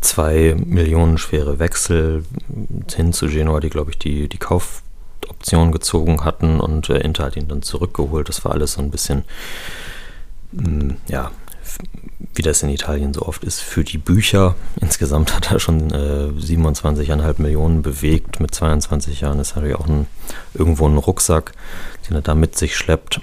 zwei 0.00 0.54
Millionen 0.56 1.18
schwere 1.18 1.58
Wechsel 1.58 2.24
hin 2.92 3.12
zu 3.12 3.28
Genua, 3.28 3.60
die, 3.60 3.70
glaube 3.70 3.90
ich, 3.90 3.98
die, 3.98 4.28
die 4.28 4.38
Kaufoption 4.38 5.72
gezogen 5.72 6.24
hatten 6.24 6.60
und 6.60 6.90
äh, 6.90 6.98
Inter 6.98 7.24
hat 7.24 7.36
ihn 7.36 7.48
dann 7.48 7.62
zurückgeholt. 7.62 8.28
Das 8.28 8.44
war 8.44 8.52
alles 8.52 8.74
so 8.74 8.82
ein 8.82 8.90
bisschen, 8.90 9.24
mh, 10.52 10.68
mm, 10.68 10.96
ja, 11.08 11.30
wie 12.34 12.42
das 12.42 12.62
in 12.62 12.70
Italien 12.70 13.12
so 13.12 13.22
oft 13.22 13.44
ist, 13.44 13.60
für 13.60 13.84
die 13.84 13.98
Bücher. 13.98 14.54
Insgesamt 14.80 15.34
hat 15.34 15.52
er 15.52 15.58
schon 15.58 15.90
äh, 15.90 16.30
27,5 16.38 17.42
Millionen 17.42 17.82
bewegt. 17.82 18.40
Mit 18.40 18.54
22 18.54 19.20
Jahren 19.20 19.38
ist 19.38 19.54
natürlich 19.54 19.76
auch 19.76 19.86
ein, 19.86 20.06
irgendwo 20.54 20.88
ein 20.88 20.96
Rucksack, 20.96 21.52
den 22.08 22.16
er 22.16 22.22
da 22.22 22.34
mit 22.34 22.56
sich 22.56 22.76
schleppt. 22.76 23.20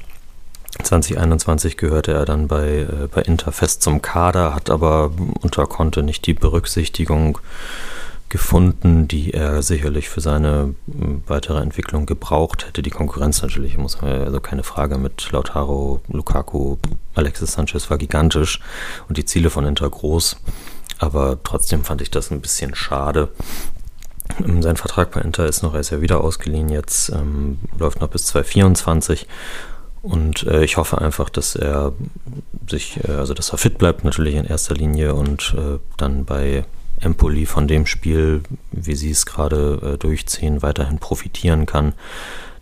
2021 0.84 1.78
gehörte 1.78 2.14
er 2.14 2.26
dann 2.26 2.48
bei, 2.48 2.82
äh, 2.82 3.08
bei 3.12 3.22
Inter 3.24 3.52
fest 3.52 3.82
zum 3.82 4.02
Kader, 4.02 4.54
hat 4.54 4.70
aber 4.70 5.12
unter 5.42 5.66
Conte 5.66 6.04
nicht 6.04 6.26
die 6.28 6.34
Berücksichtigung 6.34 7.40
gefunden, 8.30 9.08
die 9.08 9.34
er 9.34 9.62
sicherlich 9.62 10.10
für 10.10 10.22
seine 10.22 10.76
weitere 11.28 11.62
Entwicklung 11.62 12.06
gebraucht 12.06 12.68
hätte. 12.68 12.82
Die 12.82 12.90
Konkurrenz 12.90 13.42
natürlich, 13.42 13.78
muss 13.78 14.02
man 14.02 14.12
also 14.12 14.40
keine 14.40 14.64
Frage 14.64 14.98
mit 14.98 15.32
Lautaro, 15.32 16.02
Lukaku, 16.08 16.78
Alexis 17.16 17.54
Sanchez 17.54 17.90
war 17.90 17.98
gigantisch 17.98 18.60
und 19.08 19.18
die 19.18 19.26
Ziele 19.26 19.50
von 19.50 19.66
Inter 19.66 19.90
groß. 19.90 20.38
Aber 21.00 21.40
trotzdem 21.44 21.84
fand 21.84 22.02
ich 22.02 22.12
das 22.12 22.30
ein 22.30 22.42
bisschen 22.42 22.76
schade. 22.76 23.30
Sein 24.38 24.78
Vertrag 24.78 25.12
bei 25.12 25.22
Inter 25.22 25.48
ist 25.48 25.64
noch, 25.64 25.74
er 25.74 25.80
ist 25.80 25.90
ja 25.90 26.02
wieder 26.02 26.22
ausgeliehen 26.22 26.70
jetzt, 26.70 27.10
ähm, 27.10 27.58
läuft 27.78 28.00
noch 28.00 28.10
bis 28.10 28.26
2024 28.28 29.28
und 30.02 30.44
äh, 30.44 30.64
ich 30.64 30.78
hoffe 30.78 31.00
einfach, 31.00 31.30
dass 31.30 31.56
er 31.56 31.94
sich, 32.70 33.04
äh, 33.04 33.12
also 33.12 33.34
dass 33.34 33.52
er 33.52 33.58
fit 33.58 33.78
bleibt 33.78 34.04
natürlich 34.04 34.36
in 34.36 34.46
erster 34.46 34.76
Linie 34.76 35.16
und 35.16 35.56
äh, 35.58 35.80
dann 35.98 36.26
bei 36.26 36.66
Empoli 37.02 37.46
von 37.46 37.68
dem 37.68 37.86
Spiel, 37.86 38.42
wie 38.72 38.96
sie 38.96 39.12
es 39.12 39.26
gerade 39.26 39.94
äh, 39.96 39.98
durchziehen, 39.98 40.62
weiterhin 40.62 41.00
profitieren 41.00 41.66
kann, 41.66 41.94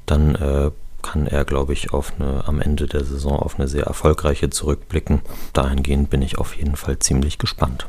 dann 0.06 0.36
äh, 0.36 0.72
kann 1.02 1.28
er, 1.28 1.46
glaube 1.46 1.74
ich, 1.74 1.94
auf 1.94 2.14
eine, 2.20 2.46
am 2.48 2.60
Ende 2.60 2.88
der 2.88 3.04
Saison 3.04 3.38
auf 3.40 3.60
eine 3.60 3.68
sehr 3.68 3.84
erfolgreiche 3.84 4.50
zurückblicken. 4.50 5.22
Dahingehend 5.54 6.10
bin 6.10 6.22
ich 6.22 6.38
auf 6.38 6.56
jeden 6.56 6.76
Fall 6.76 7.00
ziemlich 7.00 7.38
gespannt. 7.38 7.88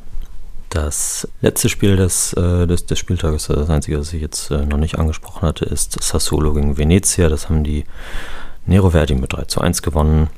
Das 0.70 1.26
letzte 1.40 1.68
Spiel 1.68 1.96
des, 1.96 2.34
äh, 2.34 2.66
des, 2.66 2.86
des 2.86 2.98
Spieltages, 2.98 3.46
das 3.46 3.70
einzige, 3.70 3.96
das 3.96 4.12
ich 4.12 4.20
jetzt 4.20 4.50
äh, 4.50 4.66
noch 4.66 4.76
nicht 4.76 4.98
angesprochen 4.98 5.48
hatte, 5.48 5.64
ist 5.64 6.00
Sassuolo 6.02 6.52
gegen 6.52 6.76
Venezia. 6.76 7.28
Das 7.28 7.48
haben 7.48 7.64
die 7.64 7.84
Nero 8.66 8.90
Verdi 8.90 9.14
mit 9.14 9.32
3 9.32 9.44
zu 9.44 9.60
1 9.60 9.82
gewonnen 9.82 10.28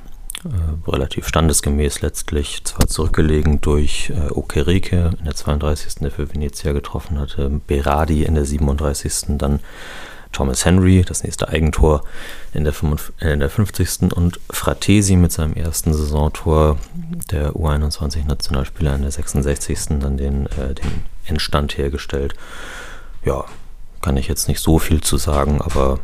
äh, 0.44 0.90
relativ 0.90 1.28
standesgemäß 1.28 2.00
letztlich, 2.00 2.64
zwar 2.64 2.86
zurückgelegen 2.86 3.60
durch 3.60 4.10
äh, 4.10 4.30
Okereke 4.30 5.10
in 5.18 5.24
der 5.24 5.34
32. 5.34 5.96
der 5.96 6.10
für 6.10 6.32
Venezia 6.32 6.72
getroffen 6.72 7.18
hatte, 7.18 7.60
Berardi 7.66 8.24
in 8.24 8.34
der 8.34 8.44
37. 8.44 9.38
dann 9.38 9.60
Thomas 10.32 10.64
Henry, 10.64 11.02
das 11.02 11.24
nächste 11.24 11.48
Eigentor 11.48 12.04
in 12.54 12.64
der, 12.64 12.72
55, 12.72 13.22
äh, 13.22 13.32
in 13.32 13.40
der 13.40 13.50
50. 13.50 14.12
und 14.14 14.40
Fratesi 14.48 15.16
mit 15.16 15.32
seinem 15.32 15.54
ersten 15.54 15.92
Saisontor, 15.92 16.78
der 17.30 17.52
U21-Nationalspieler 17.52 18.94
in 18.94 19.02
der 19.02 19.10
66. 19.10 19.98
dann 20.00 20.16
den, 20.16 20.46
äh, 20.46 20.74
den 20.74 21.02
Endstand 21.26 21.76
hergestellt. 21.76 22.34
Ja, 23.24 23.44
kann 24.00 24.16
ich 24.16 24.28
jetzt 24.28 24.48
nicht 24.48 24.60
so 24.60 24.78
viel 24.78 25.02
zu 25.02 25.16
sagen, 25.16 25.60
aber 25.60 25.98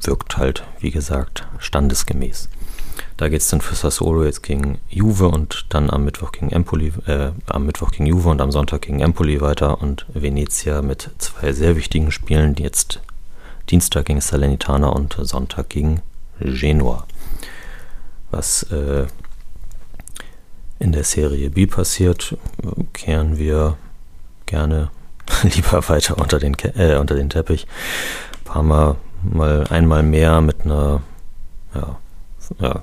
wirkt 0.00 0.36
halt, 0.36 0.64
wie 0.80 0.90
gesagt, 0.90 1.46
standesgemäß. 1.58 2.48
Da 3.16 3.28
geht 3.28 3.40
es 3.40 3.48
dann 3.48 3.60
für 3.60 3.74
Sassuolo 3.74 4.24
jetzt 4.24 4.42
gegen 4.42 4.78
Juve 4.88 5.28
und 5.28 5.66
dann 5.68 5.90
am 5.90 6.04
Mittwoch 6.04 6.32
gegen 6.32 6.50
Empoli, 6.50 6.92
äh, 7.06 7.30
am 7.46 7.66
Mittwoch 7.66 7.90
gegen 7.90 8.06
Juve 8.06 8.28
und 8.28 8.40
am 8.40 8.52
Sonntag 8.52 8.82
gegen 8.82 9.00
Empoli 9.00 9.40
weiter 9.40 9.80
und 9.80 10.06
Venezia 10.12 10.82
mit 10.82 11.10
zwei 11.18 11.52
sehr 11.52 11.76
wichtigen 11.76 12.10
Spielen, 12.10 12.54
die 12.54 12.62
jetzt 12.62 13.00
Dienstag 13.70 14.06
gegen 14.06 14.20
Salernitana 14.20 14.88
und 14.88 15.16
Sonntag 15.20 15.68
gegen 15.68 16.02
Genua. 16.40 17.06
Was 18.30 18.64
äh, 18.64 19.06
in 20.78 20.92
der 20.92 21.04
Serie 21.04 21.50
B 21.50 21.66
passiert, 21.66 22.36
kehren 22.92 23.38
wir 23.38 23.76
gerne 24.46 24.90
lieber 25.42 25.88
weiter 25.88 26.18
unter 26.18 26.38
den, 26.38 26.54
äh, 26.74 26.96
unter 26.96 27.14
den 27.14 27.30
Teppich. 27.30 27.66
Parma 28.44 28.96
mal 29.22 29.64
einmal 29.70 30.02
mehr 30.02 30.40
mit 30.40 30.64
einer 30.64 31.02
ja, 31.74 31.98
ja, 32.60 32.82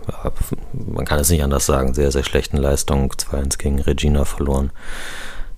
man 0.74 1.06
kann 1.06 1.20
es 1.20 1.30
nicht 1.30 1.44
anders 1.44 1.66
sagen, 1.66 1.94
sehr, 1.94 2.12
sehr 2.12 2.24
schlechten 2.24 2.58
Leistung. 2.58 3.12
2-1 3.12 3.58
gegen 3.58 3.80
Regina 3.80 4.26
verloren. 4.26 4.72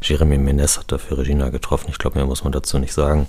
Jeremy 0.02 0.38
Menes 0.38 0.80
hat 0.80 0.92
dafür 0.92 1.20
Regina 1.20 1.50
getroffen. 1.50 1.90
Ich 1.90 1.98
glaube, 1.98 2.18
mehr 2.18 2.26
muss 2.26 2.44
man 2.44 2.52
dazu 2.52 2.80
nicht 2.80 2.94
sagen. 2.94 3.28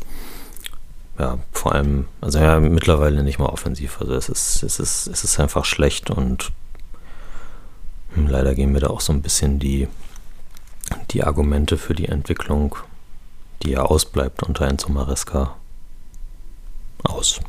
Ja, 1.18 1.39
vor 1.53 1.74
allem, 1.74 2.07
also 2.20 2.39
ja, 2.39 2.59
mittlerweile 2.59 3.22
nicht 3.22 3.39
mal 3.39 3.47
offensiv. 3.47 4.01
Also 4.01 4.14
es 4.14 4.28
ist, 4.28 4.62
es 4.62 4.80
ist, 4.80 5.07
es 5.07 5.24
ist 5.24 5.39
einfach 5.39 5.64
schlecht 5.64 6.11
und 6.11 6.53
hm, 8.14 8.26
leider 8.26 8.55
gehen 8.55 8.72
mir 8.72 8.80
da 8.80 8.89
auch 8.89 9.01
so 9.01 9.12
ein 9.12 9.22
bisschen 9.22 9.59
die, 9.59 9.89
die 11.11 11.22
Argumente 11.22 11.76
für 11.76 11.95
die 11.95 12.09
Entwicklung, 12.09 12.76
die 13.62 13.70
ja 13.70 13.83
ausbleibt 13.83 14.43
unter 14.43 14.66
Enzo 14.66 14.91
Maresca, 14.91 15.57
aus. 17.05 17.41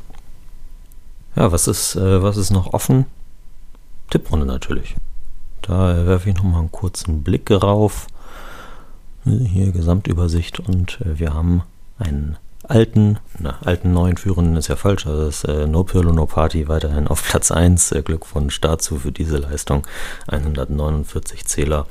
Ja, 1.35 1.51
was 1.51 1.67
ist, 1.67 1.95
äh, 1.95 2.21
was 2.21 2.37
ist 2.37 2.51
noch 2.51 2.73
offen? 2.73 3.05
Tipprunde 4.09 4.45
natürlich. 4.45 4.95
Da 5.61 6.05
werfe 6.05 6.29
ich 6.29 6.35
nochmal 6.35 6.59
einen 6.59 6.71
kurzen 6.71 7.23
Blick 7.23 7.49
rauf. 7.51 8.07
Hier 9.23 9.71
Gesamtübersicht 9.71 10.59
und 10.59 10.99
äh, 11.01 11.17
wir 11.17 11.33
haben 11.33 11.63
einen 11.97 12.37
alten, 12.63 13.19
na, 13.39 13.57
alten 13.63 13.93
neuen 13.93 14.17
Führenden 14.17 14.57
ist 14.57 14.67
ja 14.67 14.75
falsch, 14.75 15.05
also 15.05 15.25
das 15.25 15.43
äh, 15.43 15.67
No 15.67 15.83
Pirlo 15.83 16.11
No 16.11 16.25
Party 16.25 16.67
weiterhin 16.67 17.07
auf 17.07 17.23
Platz 17.23 17.51
1. 17.51 17.91
Äh, 17.93 18.01
Glückwunsch 18.01 18.59
dazu 18.61 18.99
für 18.99 19.11
diese 19.11 19.37
Leistung. 19.37 19.85
149 20.27 21.45
Zähler 21.45 21.87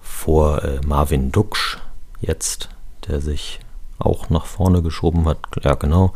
vor 0.00 0.62
äh, 0.62 0.80
Marvin 0.86 1.32
Duksch 1.32 1.78
jetzt, 2.20 2.68
der 3.08 3.20
sich 3.20 3.60
auch 4.04 4.30
nach 4.30 4.46
vorne 4.46 4.82
geschoben 4.82 5.26
hat. 5.26 5.38
Ja, 5.62 5.74
genau. 5.74 6.12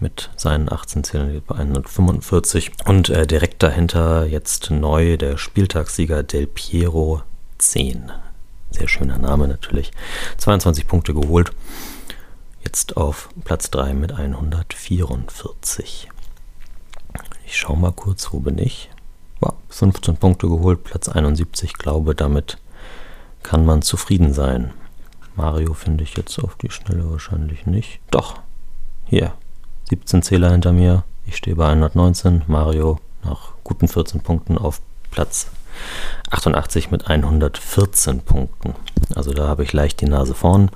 Mit 0.00 0.30
seinen 0.36 0.70
18 0.70 1.04
Zählern 1.04 1.42
bei 1.46 1.56
145. 1.56 2.72
Und 2.86 3.08
äh, 3.10 3.26
direkt 3.26 3.62
dahinter 3.62 4.26
jetzt 4.26 4.70
neu 4.70 5.16
der 5.16 5.36
Spieltagssieger 5.38 6.22
Del 6.22 6.46
Piero 6.46 7.22
10. 7.58 8.12
Sehr 8.70 8.88
schöner 8.88 9.18
Name 9.18 9.48
natürlich. 9.48 9.90
22 10.38 10.86
Punkte 10.86 11.14
geholt. 11.14 11.52
Jetzt 12.62 12.96
auf 12.96 13.30
Platz 13.44 13.70
3 13.70 13.94
mit 13.94 14.12
144. 14.12 16.08
Ich 17.46 17.56
schaue 17.56 17.76
mal 17.76 17.92
kurz, 17.92 18.32
wo 18.32 18.38
bin 18.38 18.58
ich? 18.58 18.90
Wow, 19.40 19.54
15 19.70 20.16
Punkte 20.16 20.46
geholt, 20.48 20.84
Platz 20.84 21.08
71. 21.08 21.72
Glaube, 21.74 22.14
damit 22.14 22.58
kann 23.42 23.64
man 23.64 23.82
zufrieden 23.82 24.32
sein. 24.32 24.72
Mario 25.36 25.74
finde 25.74 26.04
ich 26.04 26.16
jetzt 26.16 26.38
auf 26.38 26.56
die 26.56 26.70
Schnelle 26.70 27.10
wahrscheinlich 27.10 27.66
nicht. 27.66 28.00
Doch, 28.10 28.40
hier, 29.06 29.32
17 29.88 30.22
Zähler 30.22 30.50
hinter 30.50 30.72
mir. 30.72 31.04
Ich 31.26 31.36
stehe 31.36 31.56
bei 31.56 31.68
119. 31.68 32.42
Mario 32.46 32.98
nach 33.24 33.52
guten 33.64 33.88
14 33.88 34.20
Punkten 34.20 34.58
auf 34.58 34.80
Platz 35.10 35.50
88 36.30 36.90
mit 36.90 37.08
114 37.08 38.20
Punkten. 38.20 38.74
Also 39.14 39.32
da 39.32 39.48
habe 39.48 39.62
ich 39.62 39.72
leicht 39.72 40.00
die 40.00 40.06
Nase 40.06 40.34
vorn. 40.34 40.70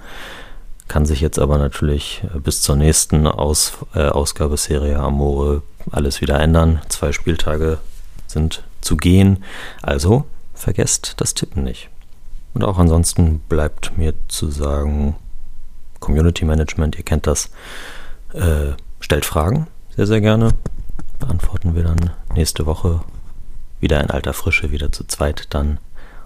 Kann 0.89 1.07
sich 1.07 1.21
jetzt 1.21 1.39
aber 1.39 1.59
natürlich 1.59 2.23
äh, 2.35 2.39
bis 2.39 2.63
zur 2.63 2.77
nächsten 2.77 3.27
Aus, 3.27 3.73
äh, 3.95 4.09
Ausgabe 4.09 4.57
Serie 4.57 4.99
Amore 4.99 5.63
alles 5.91 6.21
wieder 6.21 6.41
ändern. 6.41 6.81
Zwei 6.89 7.13
Spieltage 7.13 7.79
sind 8.27 8.65
zu 8.81 8.97
gehen. 8.97 9.45
Also 9.83 10.25
vergesst 10.55 11.15
das 11.19 11.35
Tippen 11.35 11.65
nicht. 11.65 11.89
Und 12.55 12.65
auch 12.65 12.79
ansonsten 12.79 13.41
bleibt 13.41 13.99
mir 13.99 14.15
zu 14.29 14.51
sagen, 14.51 15.17
Community 16.01 16.45
Management, 16.45 16.97
ihr 16.97 17.05
kennt 17.05 17.27
das, 17.27 17.51
äh, 18.33 18.73
stellt 19.01 19.25
Fragen, 19.25 19.67
sehr, 19.97 20.07
sehr 20.07 20.21
gerne. 20.21 20.51
Beantworten 21.19 21.75
wir 21.75 21.83
dann 21.83 22.11
nächste 22.35 22.67
Woche 22.67 23.01
wieder 23.81 24.01
in 24.01 24.11
alter 24.11 24.33
Frische, 24.33 24.71
wieder 24.71 24.93
zu 24.93 25.05
zweit 25.05 25.47
dann 25.51 25.79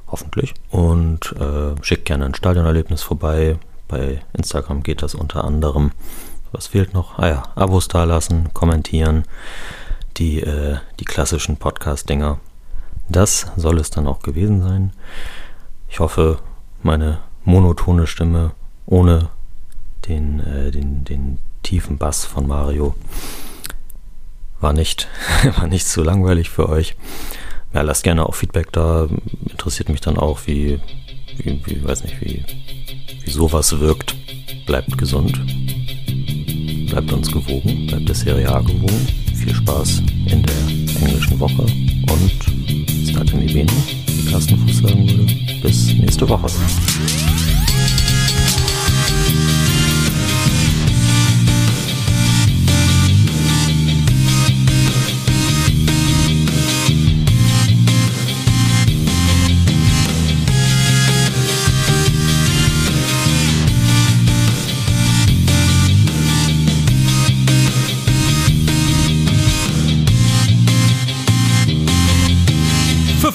hoffentlich. 0.07 0.55
Und 0.70 1.35
äh, 1.39 1.74
schickt 1.83 2.05
gerne 2.05 2.26
ein 2.26 2.35
Stadionerlebnis 2.35 3.03
vorbei. 3.03 3.59
Bei 3.89 4.20
Instagram 4.33 4.83
geht 4.83 5.03
das 5.03 5.14
unter 5.14 5.45
anderem. 5.45 5.93
Was 6.53 6.68
fehlt 6.68 6.95
noch? 6.95 7.18
Ah 7.18 7.29
ja, 7.29 7.43
Abos 7.55 7.89
dalassen, 7.89 8.53
kommentieren, 8.55 9.24
die, 10.16 10.41
äh, 10.41 10.79
die 10.99 11.05
klassischen 11.05 11.57
Podcast-Dinger. 11.57 12.39
Das 13.09 13.51
soll 13.57 13.79
es 13.79 13.91
dann 13.91 14.07
auch 14.07 14.20
gewesen 14.20 14.62
sein. 14.62 14.93
Ich 15.89 16.01
hoffe, 16.01 16.39
meine 16.82 17.18
monotone 17.45 18.07
Stimme 18.07 18.53
ohne 18.86 19.30
den, 20.07 20.41
äh, 20.41 20.70
den, 20.70 21.05
den 21.05 21.39
tiefen 21.62 21.99
Bass 21.99 22.24
von 22.24 22.47
Mario 22.47 22.95
war 24.61 24.72
nicht, 24.72 25.09
war 25.57 25.66
nicht 25.66 25.86
zu 25.86 26.03
langweilig 26.03 26.51
für 26.51 26.68
euch. 26.68 26.97
Ja, 27.72 27.82
lasst 27.82 28.05
gerne 28.05 28.26
auch 28.26 28.34
Feedback 28.34 28.72
da. 28.72 29.09
Interessiert 29.49 29.89
mich 29.89 30.01
dann 30.01 30.16
auch, 30.16 30.41
wie, 30.47 30.80
wie, 31.36 31.61
wie 31.66 31.84
weiß 31.84 32.05
nicht, 32.05 32.20
wie, 32.20 32.45
wie 33.22 33.30
sowas 33.30 33.78
wirkt. 33.78 34.16
Bleibt 34.66 34.97
gesund. 34.97 35.41
Bleibt 36.89 37.12
uns 37.12 37.30
gewogen. 37.30 37.86
Bleibt 37.86 38.09
der 38.09 38.14
Serie 38.14 38.49
A 38.49 38.61
gewogen. 38.61 39.09
Viel 39.34 39.55
Spaß 39.55 40.01
in 40.26 40.43
der 40.43 41.03
englischen 41.03 41.39
Woche 41.39 41.62
und 41.62 42.39
die 43.49 43.53
Bene. 43.53 44.07
Carsten 44.31 44.57
Fuß 44.59 44.79
sagen 44.79 45.09
würde. 45.09 45.26
Bis 45.62 45.95
nächste 45.95 46.29
Woche. 46.29 46.47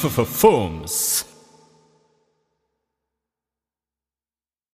for, 0.09 0.25
forms. 0.25 1.32